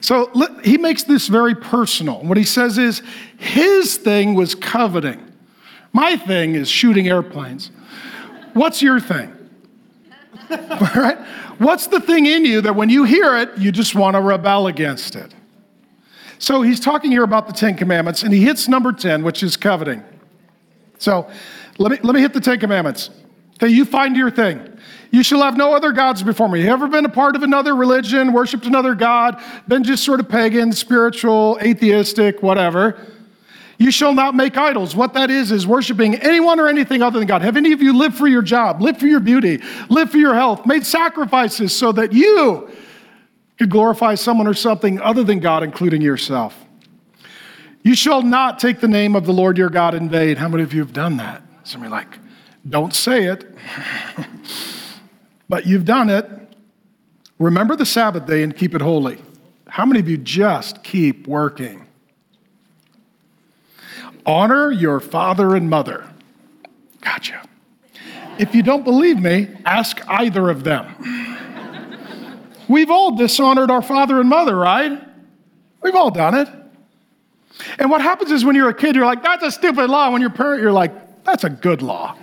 [0.00, 0.30] So
[0.64, 2.22] he makes this very personal.
[2.22, 3.02] What he says is
[3.38, 5.32] his thing was coveting.
[5.92, 7.70] My thing is shooting airplanes.
[8.54, 9.36] What's your thing?
[10.94, 11.18] Right?
[11.58, 14.66] What's the thing in you that when you hear it, you just want to rebel
[14.66, 15.34] against it?
[16.42, 19.56] So he's talking here about the Ten Commandments, and he hits number 10, which is
[19.56, 20.02] coveting.
[20.98, 21.30] So
[21.78, 23.10] let me, let me hit the Ten Commandments.
[23.54, 24.76] Okay, you find your thing.
[25.12, 26.64] You shall have no other gods before me.
[26.64, 30.28] You ever been a part of another religion, worshiped another God, been just sort of
[30.28, 33.00] pagan, spiritual, atheistic, whatever?
[33.78, 34.96] You shall not make idols.
[34.96, 37.42] What that is, is worshiping anyone or anything other than God.
[37.42, 40.34] Have any of you lived for your job, lived for your beauty, lived for your
[40.34, 42.68] health, made sacrifices so that you
[43.58, 46.56] could glorify someone or something other than God, including yourself?
[47.82, 50.36] You shall not take the name of the Lord your God in vain.
[50.36, 51.42] How many of you have done that?
[51.64, 52.18] Some are like,
[52.68, 53.44] don't say it,
[55.48, 56.28] but you've done it.
[57.38, 59.20] Remember the Sabbath day and keep it holy.
[59.66, 61.82] How many of you just keep working?
[64.26, 66.08] honor your father and mother.
[67.00, 67.42] Gotcha.
[68.38, 70.86] If you don't believe me, ask either of them.
[72.72, 74.98] We've all dishonored our father and mother, right?
[75.82, 76.48] We've all done it.
[77.78, 80.10] And what happens is when you're a kid, you're like, that's a stupid law.
[80.10, 82.16] When you're a parent, you're like, that's a good law.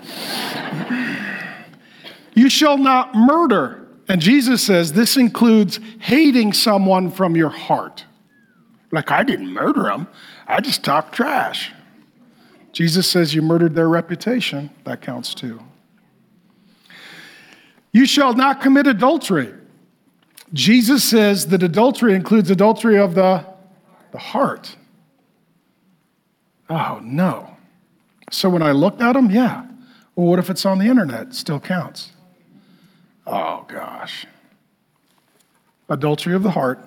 [2.34, 3.88] you shall not murder.
[4.08, 8.06] And Jesus says this includes hating someone from your heart.
[8.92, 10.08] Like, I didn't murder them,
[10.48, 11.72] I just talked trash.
[12.72, 14.72] Jesus says you murdered their reputation.
[14.84, 15.62] That counts too.
[17.92, 19.54] You shall not commit adultery.
[20.54, 23.46] Jesus says that adultery includes adultery of the,
[24.12, 24.76] the heart.
[26.70, 27.56] Oh, no.
[28.32, 29.66] So when I looked at them, yeah.
[30.16, 31.28] Well, what if it's on the internet?
[31.28, 32.12] It still counts.
[33.26, 34.26] Oh, gosh.
[35.88, 36.84] Adultery of the heart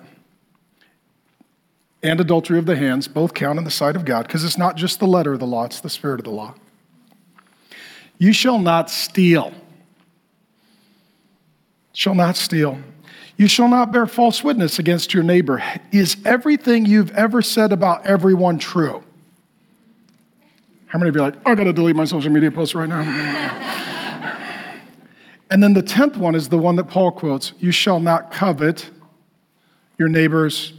[2.01, 4.75] and adultery of the hands both count in the sight of God because it's not
[4.75, 6.53] just the letter of the law, it's the spirit of the law.
[8.17, 9.53] You shall not steal.
[11.93, 12.77] Shall not steal.
[13.37, 15.63] You shall not bear false witness against your neighbor.
[15.91, 19.03] Is everything you've ever said about everyone true?
[20.87, 23.01] How many of you are like, I gotta delete my social media posts right now?
[25.49, 28.89] and then the tenth one is the one that Paul quotes You shall not covet
[29.97, 30.73] your neighbor's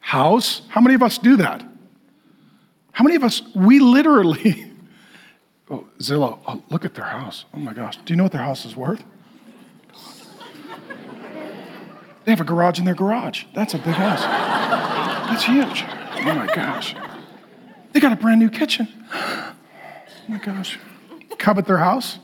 [0.00, 0.62] house.
[0.68, 1.64] How many of us do that?
[2.90, 4.70] How many of us, we literally,
[5.70, 7.44] oh, Zillow, oh, look at their house.
[7.54, 7.96] Oh my gosh.
[8.04, 9.02] Do you know what their house is worth?
[12.24, 13.44] They have a garage in their garage.
[13.54, 14.22] That's a big house.
[14.22, 15.84] That's huge.
[16.24, 16.94] Oh my gosh.
[17.92, 18.88] They got a brand new kitchen.
[19.12, 19.54] Oh
[20.28, 20.78] my gosh.
[21.38, 22.18] Covet their house?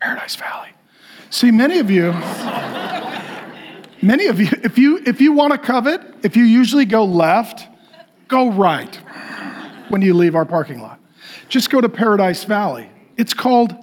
[0.00, 0.70] Paradise Valley.
[1.30, 2.12] See, many of you,
[4.02, 7.68] many of you, if you if you want to covet, if you usually go left,
[8.26, 8.98] go right
[9.90, 10.98] when you leave our parking lot.
[11.48, 12.88] Just go to Paradise Valley.
[13.16, 13.76] It's called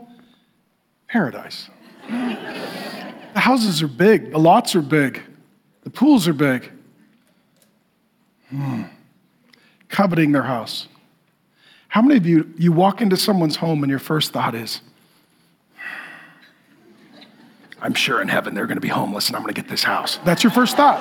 [1.07, 1.69] paradise.
[2.09, 5.21] The houses are big, the lots are big.
[5.87, 6.69] The pools are big.
[8.49, 8.83] Hmm.
[9.87, 10.89] Coveting their house.
[11.87, 14.81] How many of you, you walk into someone's home and your first thought is,
[17.81, 19.81] I'm sure in heaven they're going to be homeless and I'm going to get this
[19.81, 20.19] house.
[20.25, 20.99] That's your first thought.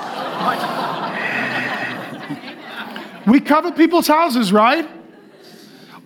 [3.27, 4.89] we covet people's houses, right?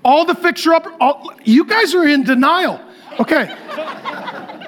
[0.03, 2.81] All the fixture up, all, you guys are in denial.
[3.19, 3.45] Okay.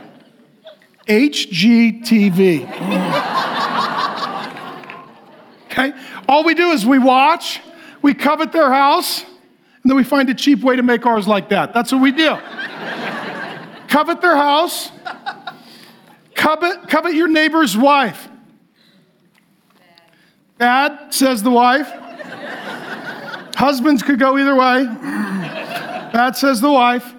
[1.08, 2.68] HGTV.
[5.72, 5.92] Okay?
[6.28, 7.60] All we do is we watch,
[8.02, 11.48] we covet their house, and then we find a cheap way to make ours like
[11.48, 11.72] that.
[11.72, 12.36] That's what we do.
[13.88, 14.92] covet their house,
[16.34, 18.28] covet, covet your neighbor's wife.
[20.58, 21.90] Bad, says the wife.
[23.56, 24.84] Husbands could go either way.
[26.12, 27.14] Bad, says the wife.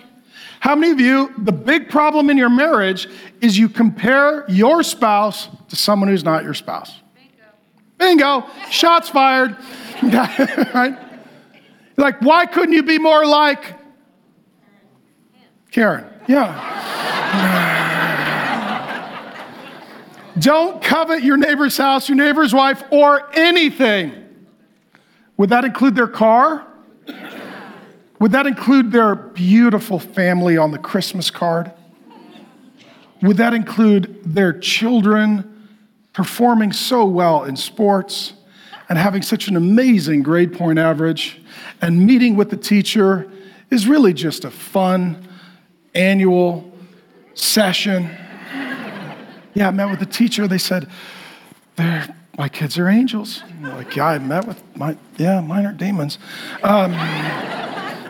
[0.60, 3.10] How many of you, the big problem in your marriage
[3.41, 7.03] is you compare your spouse to someone who's not your spouse?
[8.04, 9.56] Bingo, shots fired.
[10.04, 10.97] right?
[11.95, 13.76] Like, why couldn't you be more like
[15.72, 16.06] Karen?
[16.28, 16.82] Yeah.
[20.38, 24.12] Don't covet your neighbor's house, your neighbor's wife, or anything.
[25.38, 26.68] Would that include their car?
[28.20, 31.72] Would that include their beautiful family on the Christmas card?
[33.22, 35.53] Would that include their children
[36.14, 38.34] performing so well in sports
[38.89, 41.41] and having such an amazing grade point average
[41.82, 43.30] and meeting with the teacher
[43.70, 45.28] is really just a fun
[45.93, 46.72] annual
[47.34, 48.09] session.
[49.55, 50.47] Yeah, I met with the teacher.
[50.47, 50.89] They said,
[51.78, 53.43] my kids are angels.
[53.47, 56.18] I'm like, yeah, I met with my, yeah, mine are demons.
[56.64, 56.91] Um,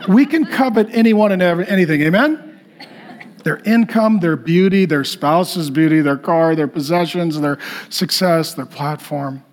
[0.07, 2.52] we can covet anyone and every, anything, amen?
[3.43, 9.43] Their income, their beauty, their spouse's beauty, their car, their possessions, their success, their platform.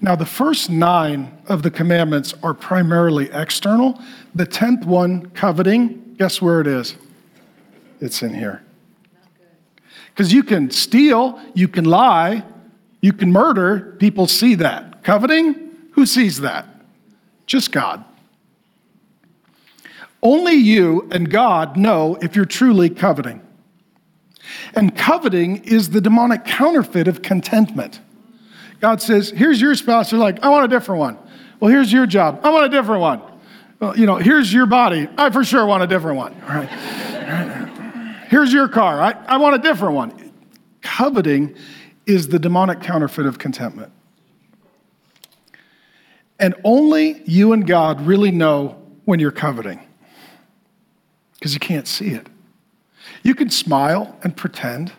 [0.00, 4.00] Now, the first nine of the commandments are primarily external.
[4.34, 6.96] The tenth one, coveting, guess where it is?
[8.00, 8.62] It's in here.
[10.08, 12.44] Because you can steal, you can lie,
[13.00, 15.02] you can murder, people see that.
[15.02, 16.66] Coveting, who sees that?
[17.46, 18.04] Just God.
[20.22, 23.40] Only you and God know if you're truly coveting.
[24.74, 28.00] And coveting is the demonic counterfeit of contentment.
[28.80, 30.12] God says, Here's your spouse.
[30.12, 31.18] You're like, I want a different one.
[31.58, 32.40] Well, here's your job.
[32.42, 33.22] I want a different one.
[33.78, 35.08] Well, you know, here's your body.
[35.16, 36.34] I for sure want a different one.
[36.42, 38.26] All right.
[38.28, 39.00] Here's your car.
[39.00, 40.32] I, I want a different one.
[40.82, 41.56] Coveting
[42.06, 43.92] is the demonic counterfeit of contentment.
[46.38, 49.80] And only you and God really know when you're coveting
[51.40, 52.28] because you can't see it.
[53.22, 54.92] You can smile and pretend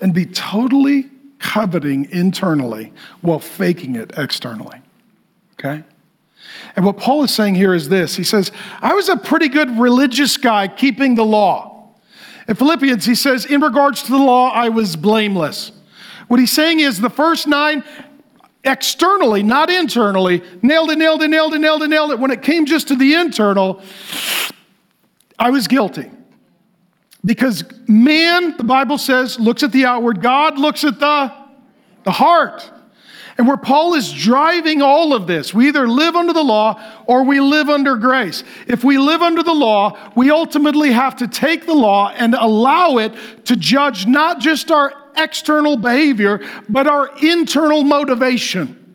[0.00, 1.08] and be totally
[1.38, 4.80] coveting internally while faking it externally.
[5.54, 5.84] Okay?
[6.74, 8.50] And what Paul is saying here is this He says,
[8.82, 11.94] I was a pretty good religious guy keeping the law.
[12.48, 15.72] In Philippians, he says, In regards to the law, I was blameless.
[16.28, 17.84] What he's saying is the first nine
[18.64, 22.18] externally, not internally, nailed it, nailed it, nailed it, nailed it, nailed it.
[22.18, 23.80] When it came just to the internal,
[25.38, 26.10] I was guilty.
[27.24, 31.32] Because man, the Bible says, looks at the outward, God looks at the,
[32.04, 32.70] the heart.
[33.38, 37.24] And where Paul is driving all of this, we either live under the law or
[37.24, 38.44] we live under grace.
[38.66, 42.96] If we live under the law, we ultimately have to take the law and allow
[42.96, 43.12] it
[43.46, 48.85] to judge not just our external behavior, but our internal motivation.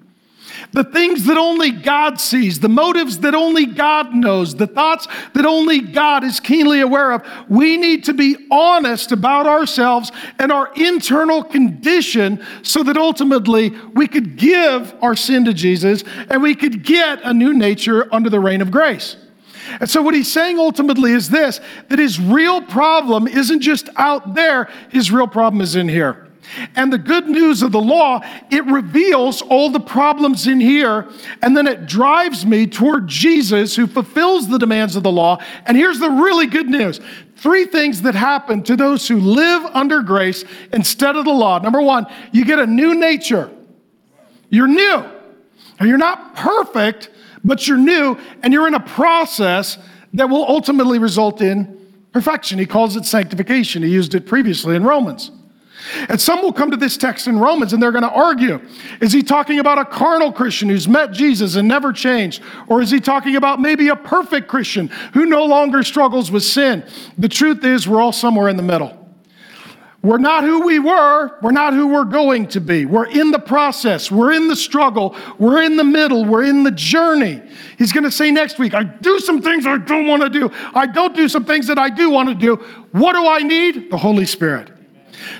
[0.73, 5.45] The things that only God sees, the motives that only God knows, the thoughts that
[5.45, 7.27] only God is keenly aware of.
[7.49, 14.07] We need to be honest about ourselves and our internal condition so that ultimately we
[14.07, 18.39] could give our sin to Jesus and we could get a new nature under the
[18.39, 19.17] reign of grace.
[19.79, 21.59] And so, what he's saying ultimately is this
[21.89, 26.30] that his real problem isn't just out there, his real problem is in here.
[26.75, 31.07] And the good news of the law, it reveals all the problems in here,
[31.41, 35.41] and then it drives me toward Jesus who fulfills the demands of the law.
[35.65, 36.99] And here's the really good news
[37.37, 41.57] three things that happen to those who live under grace instead of the law.
[41.57, 43.49] Number one, you get a new nature.
[44.49, 45.05] You're new.
[45.79, 47.09] Now, you're not perfect,
[47.43, 49.79] but you're new, and you're in a process
[50.13, 51.79] that will ultimately result in
[52.11, 52.59] perfection.
[52.59, 53.81] He calls it sanctification.
[53.81, 55.31] He used it previously in Romans.
[56.09, 58.61] And some will come to this text in Romans and they're going to argue
[58.99, 62.41] is he talking about a carnal Christian who's met Jesus and never changed?
[62.67, 66.85] Or is he talking about maybe a perfect Christian who no longer struggles with sin?
[67.17, 68.97] The truth is, we're all somewhere in the middle.
[70.03, 71.37] We're not who we were.
[71.43, 72.85] We're not who we're going to be.
[72.85, 74.09] We're in the process.
[74.09, 75.15] We're in the struggle.
[75.37, 76.25] We're in the middle.
[76.25, 77.39] We're in the journey.
[77.77, 80.49] He's going to say next week, I do some things I don't want to do.
[80.73, 82.55] I don't do some things that I do want to do.
[82.93, 83.91] What do I need?
[83.91, 84.70] The Holy Spirit.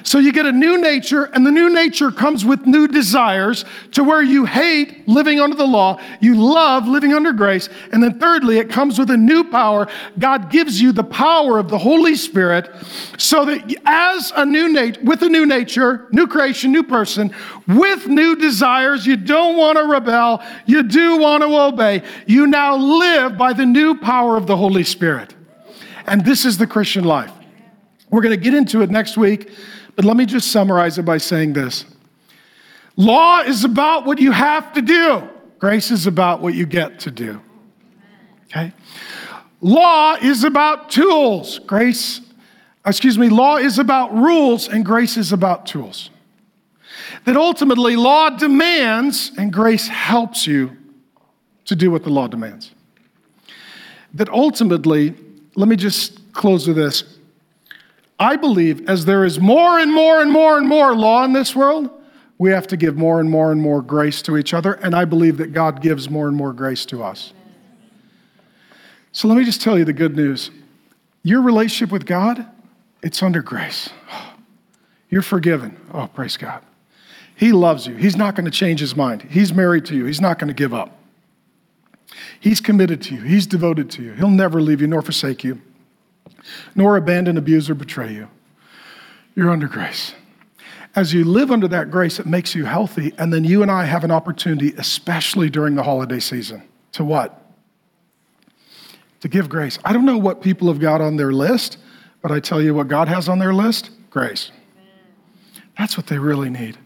[0.03, 4.03] So you get a new nature, and the new nature comes with new desires to
[4.03, 7.69] where you hate living under the law, you love living under grace.
[7.91, 9.87] And then thirdly, it comes with a new power.
[10.19, 12.69] God gives you the power of the Holy Spirit
[13.17, 17.33] so that as a new nature, with a new nature, new creation, new person,
[17.67, 22.03] with new desires, you don't want to rebel, you do want to obey.
[22.25, 25.35] You now live by the new power of the Holy Spirit.
[26.07, 27.31] And this is the Christian life.
[28.11, 29.49] We're going to get into it next week,
[29.95, 31.85] but let me just summarize it by saying this
[32.97, 37.11] Law is about what you have to do, grace is about what you get to
[37.11, 37.41] do.
[38.45, 38.73] Okay?
[39.61, 42.19] Law is about tools, grace,
[42.85, 46.09] excuse me, law is about rules, and grace is about tools.
[47.25, 50.75] That ultimately, law demands, and grace helps you
[51.65, 52.71] to do what the law demands.
[54.13, 55.13] That ultimately,
[55.55, 57.10] let me just close with this
[58.21, 61.55] I believe as there is more and more and more and more law in this
[61.55, 61.89] world,
[62.37, 64.73] we have to give more and more and more grace to each other.
[64.73, 67.33] And I believe that God gives more and more grace to us.
[69.11, 70.51] So let me just tell you the good news.
[71.23, 72.45] Your relationship with God,
[73.01, 73.89] it's under grace.
[75.09, 75.75] You're forgiven.
[75.91, 76.63] Oh, praise God.
[77.35, 77.95] He loves you.
[77.95, 79.23] He's not going to change his mind.
[79.23, 80.05] He's married to you.
[80.05, 80.95] He's not going to give up.
[82.39, 83.21] He's committed to you.
[83.21, 84.13] He's devoted to you.
[84.13, 85.59] He'll never leave you nor forsake you
[86.75, 88.27] nor abandon, abuse, or betray you.
[89.35, 90.13] You're under grace.
[90.95, 93.13] As you live under that grace, it makes you healthy.
[93.17, 96.63] And then you and I have an opportunity, especially during the holiday season,
[96.93, 97.41] to what?
[99.21, 99.79] To give grace.
[99.85, 101.77] I don't know what people have got on their list,
[102.21, 104.51] but I tell you what God has on their list grace.
[105.77, 106.77] That's what they really need.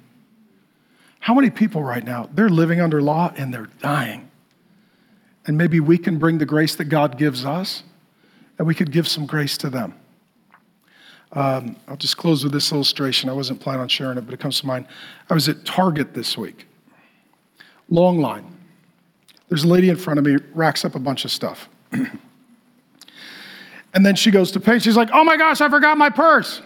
[1.19, 4.29] How many people right now, they're living under law and they're dying?
[5.47, 7.81] And maybe we can bring the grace that God gives us
[8.57, 9.93] and we could give some grace to them.
[11.31, 13.29] Um, I'll just close with this illustration.
[13.29, 14.87] I wasn't planning on sharing it, but it comes to mind.
[15.29, 16.67] I was at Target this week.
[17.89, 18.45] Long line.
[19.49, 21.69] There's a lady in front of me, racks up a bunch of stuff.
[21.91, 22.19] and
[24.05, 24.79] then she goes to pay.
[24.79, 26.61] She's like, oh my gosh, I forgot my purse.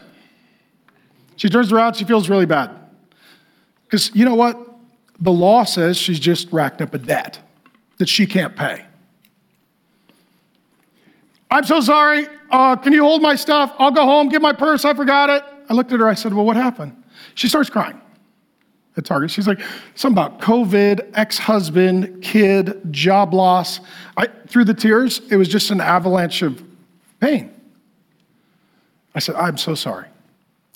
[1.35, 2.71] She turns around, she feels really bad.
[3.85, 4.57] Because you know what?
[5.19, 7.39] The law says she's just racked up a debt
[7.97, 8.85] that she can't pay.
[11.51, 12.27] I'm so sorry.
[12.51, 13.73] Uh, can you hold my stuff?
[13.79, 14.85] I'll go home, get my purse.
[14.85, 15.43] I forgot it.
[15.69, 16.07] I looked at her.
[16.07, 16.95] I said, Well, what happened?
[17.35, 17.99] She starts crying.
[18.97, 19.31] at Target.
[19.31, 19.59] She's like,
[19.95, 23.79] something about COVID, ex husband, kid, job loss.
[24.17, 26.63] I, through the tears, it was just an avalanche of
[27.19, 27.51] pain.
[29.15, 30.07] I said, I'm so sorry.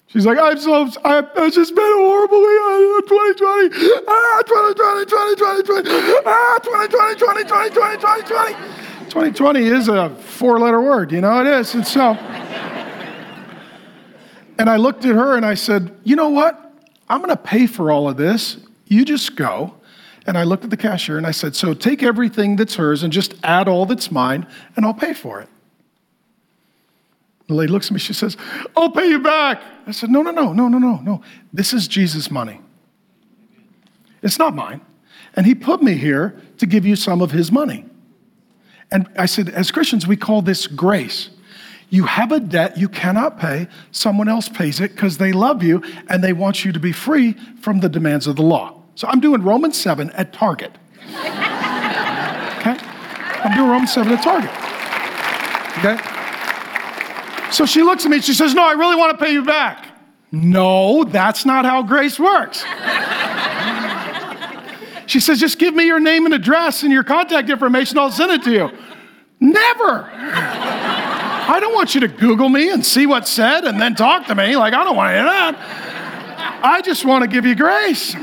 [0.07, 3.07] She's like, I'm so, I, it's just been a horrible week.
[3.09, 5.89] 2020, ah, 2020, 2020, 2020,
[6.25, 8.82] ah, 2020, 2020, 2020, 2020.
[9.13, 11.75] 2020 is a four letter word, you know, it is.
[11.75, 12.13] And so,
[14.57, 16.59] and I looked at her and I said, you know what?
[17.07, 18.57] I'm going to pay for all of this.
[18.87, 19.75] You just go.
[20.25, 23.13] And I looked at the cashier and I said, so take everything that's hers and
[23.13, 25.49] just add all that's mine and I'll pay for it.
[27.45, 28.35] The lady looks at me, she says,
[28.75, 29.61] I'll pay you back.
[29.85, 31.21] I said, No, no, no, no, no, no, no.
[31.51, 32.61] This is Jesus' money.
[34.23, 34.81] It's not mine.
[35.35, 37.85] And he put me here to give you some of his money.
[38.93, 41.31] And I said, as Christians, we call this grace.
[41.89, 45.83] You have a debt you cannot pay, someone else pays it because they love you
[46.09, 48.83] and they want you to be free from the demands of the law.
[48.93, 50.77] So I'm doing Romans 7 at Target.
[52.63, 52.77] Okay?
[52.79, 54.49] I'm doing Romans 7 at Target.
[55.79, 55.97] Okay?
[57.51, 59.85] So she looks at me she says, No, I really want to pay you back.
[60.31, 62.63] No, that's not how grace works.
[65.05, 68.31] She says, Just give me your name and address and your contact information, I'll send
[68.31, 68.71] it to you.
[69.39, 70.09] Never.
[70.13, 74.35] I don't want you to Google me and see what's said and then talk to
[74.35, 74.55] me.
[74.55, 76.59] Like, I don't want to hear that.
[76.63, 78.15] I just want to give you grace.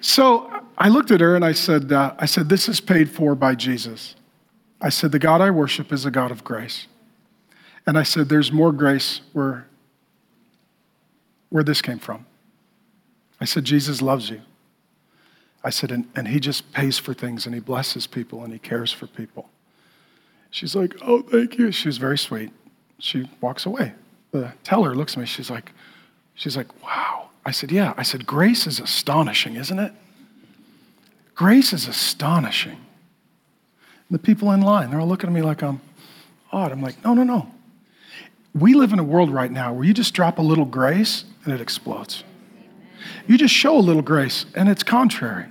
[0.00, 3.34] So I looked at her and I said, uh, I said, This is paid for
[3.34, 4.16] by Jesus.
[4.80, 6.88] I said, The God I worship is a God of grace.
[7.86, 9.66] And I said, There's more grace where,
[11.50, 12.26] where this came from.
[13.44, 14.40] I said, Jesus loves you.
[15.62, 18.58] I said, and, and he just pays for things and he blesses people and he
[18.58, 19.50] cares for people.
[20.50, 21.70] She's like, Oh, thank you.
[21.70, 22.52] She was very sweet.
[23.00, 23.92] She walks away.
[24.30, 25.26] The teller looks at me.
[25.26, 25.72] She's like,
[26.34, 27.28] She's like, Wow.
[27.44, 27.92] I said, Yeah.
[27.98, 29.92] I said, Grace is astonishing, isn't it?
[31.34, 32.78] Grace is astonishing.
[34.10, 35.82] The people in line, they're all looking at me like I'm
[36.50, 36.72] odd.
[36.72, 37.52] I'm like, no, no, no.
[38.54, 41.52] We live in a world right now where you just drop a little grace and
[41.52, 42.24] it explodes.
[43.26, 45.46] You just show a little grace and it's contrary.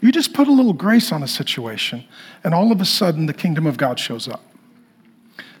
[0.00, 2.04] You just put a little grace on a situation
[2.44, 4.42] and all of a sudden the kingdom of God shows up.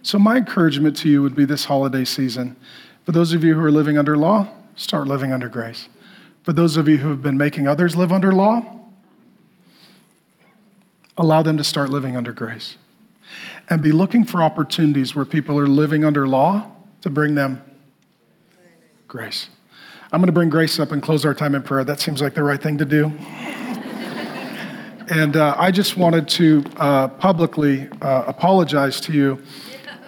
[0.02, 2.56] So, my encouragement to you would be this holiday season
[3.04, 5.88] for those of you who are living under law, start living under grace.
[6.42, 8.62] For those of you who have been making others live under law,
[11.16, 12.76] allow them to start living under grace.
[13.68, 17.62] And be looking for opportunities where people are living under law to bring them
[19.08, 19.48] grace.
[20.12, 21.82] I'm going to bring Grace up and close our time in prayer.
[21.82, 23.06] That seems like the right thing to do.
[25.08, 29.42] and uh, I just wanted to uh, publicly uh, apologize to you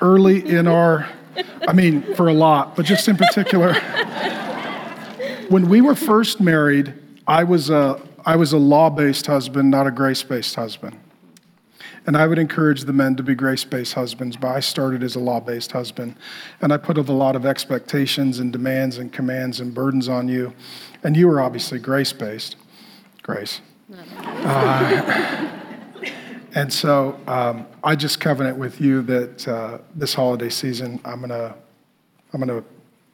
[0.01, 1.09] early in our,
[1.66, 3.74] I mean, for a lot, but just in particular.
[5.49, 6.94] when we were first married,
[7.26, 10.96] I was a, I was a law based husband, not a grace based husband.
[12.09, 15.14] And I would encourage the men to be grace based husbands, but I started as
[15.14, 16.16] a law based husband.
[16.62, 20.54] And I put a lot of expectations and demands and commands and burdens on you.
[21.04, 22.56] And you were obviously grace based.
[23.22, 23.61] Grace.
[23.92, 25.50] Uh,
[26.54, 31.28] and so um, I just covenant with you that uh, this holiday season, I'm going
[31.28, 31.54] to,
[32.32, 32.66] I'm going to,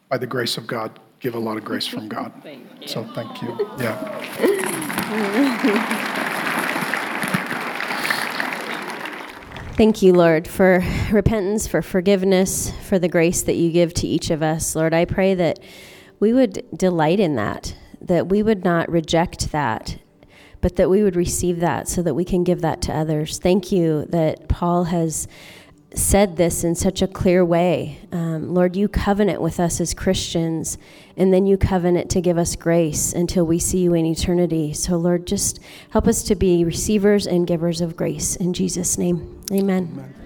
[0.08, 2.32] by the grace of God, give a lot of grace from God.
[2.44, 3.58] Thank so thank you.
[3.76, 4.20] Yeah.
[9.76, 14.30] Thank you, Lord, for repentance, for forgiveness, for the grace that you give to each
[14.30, 14.76] of us.
[14.76, 15.58] Lord, I pray that
[16.20, 19.98] we would delight in that, that we would not reject that,
[20.60, 23.38] but that we would receive that so that we can give that to others.
[23.40, 25.26] Thank you that Paul has
[25.94, 27.98] said this in such a clear way.
[28.12, 30.78] Um, Lord, you covenant with us as Christians,
[31.16, 34.72] and then you covenant to give us grace until we see you in eternity.
[34.72, 38.36] So, Lord, just help us to be receivers and givers of grace.
[38.36, 39.90] In Jesus' name, amen.
[39.92, 40.23] amen.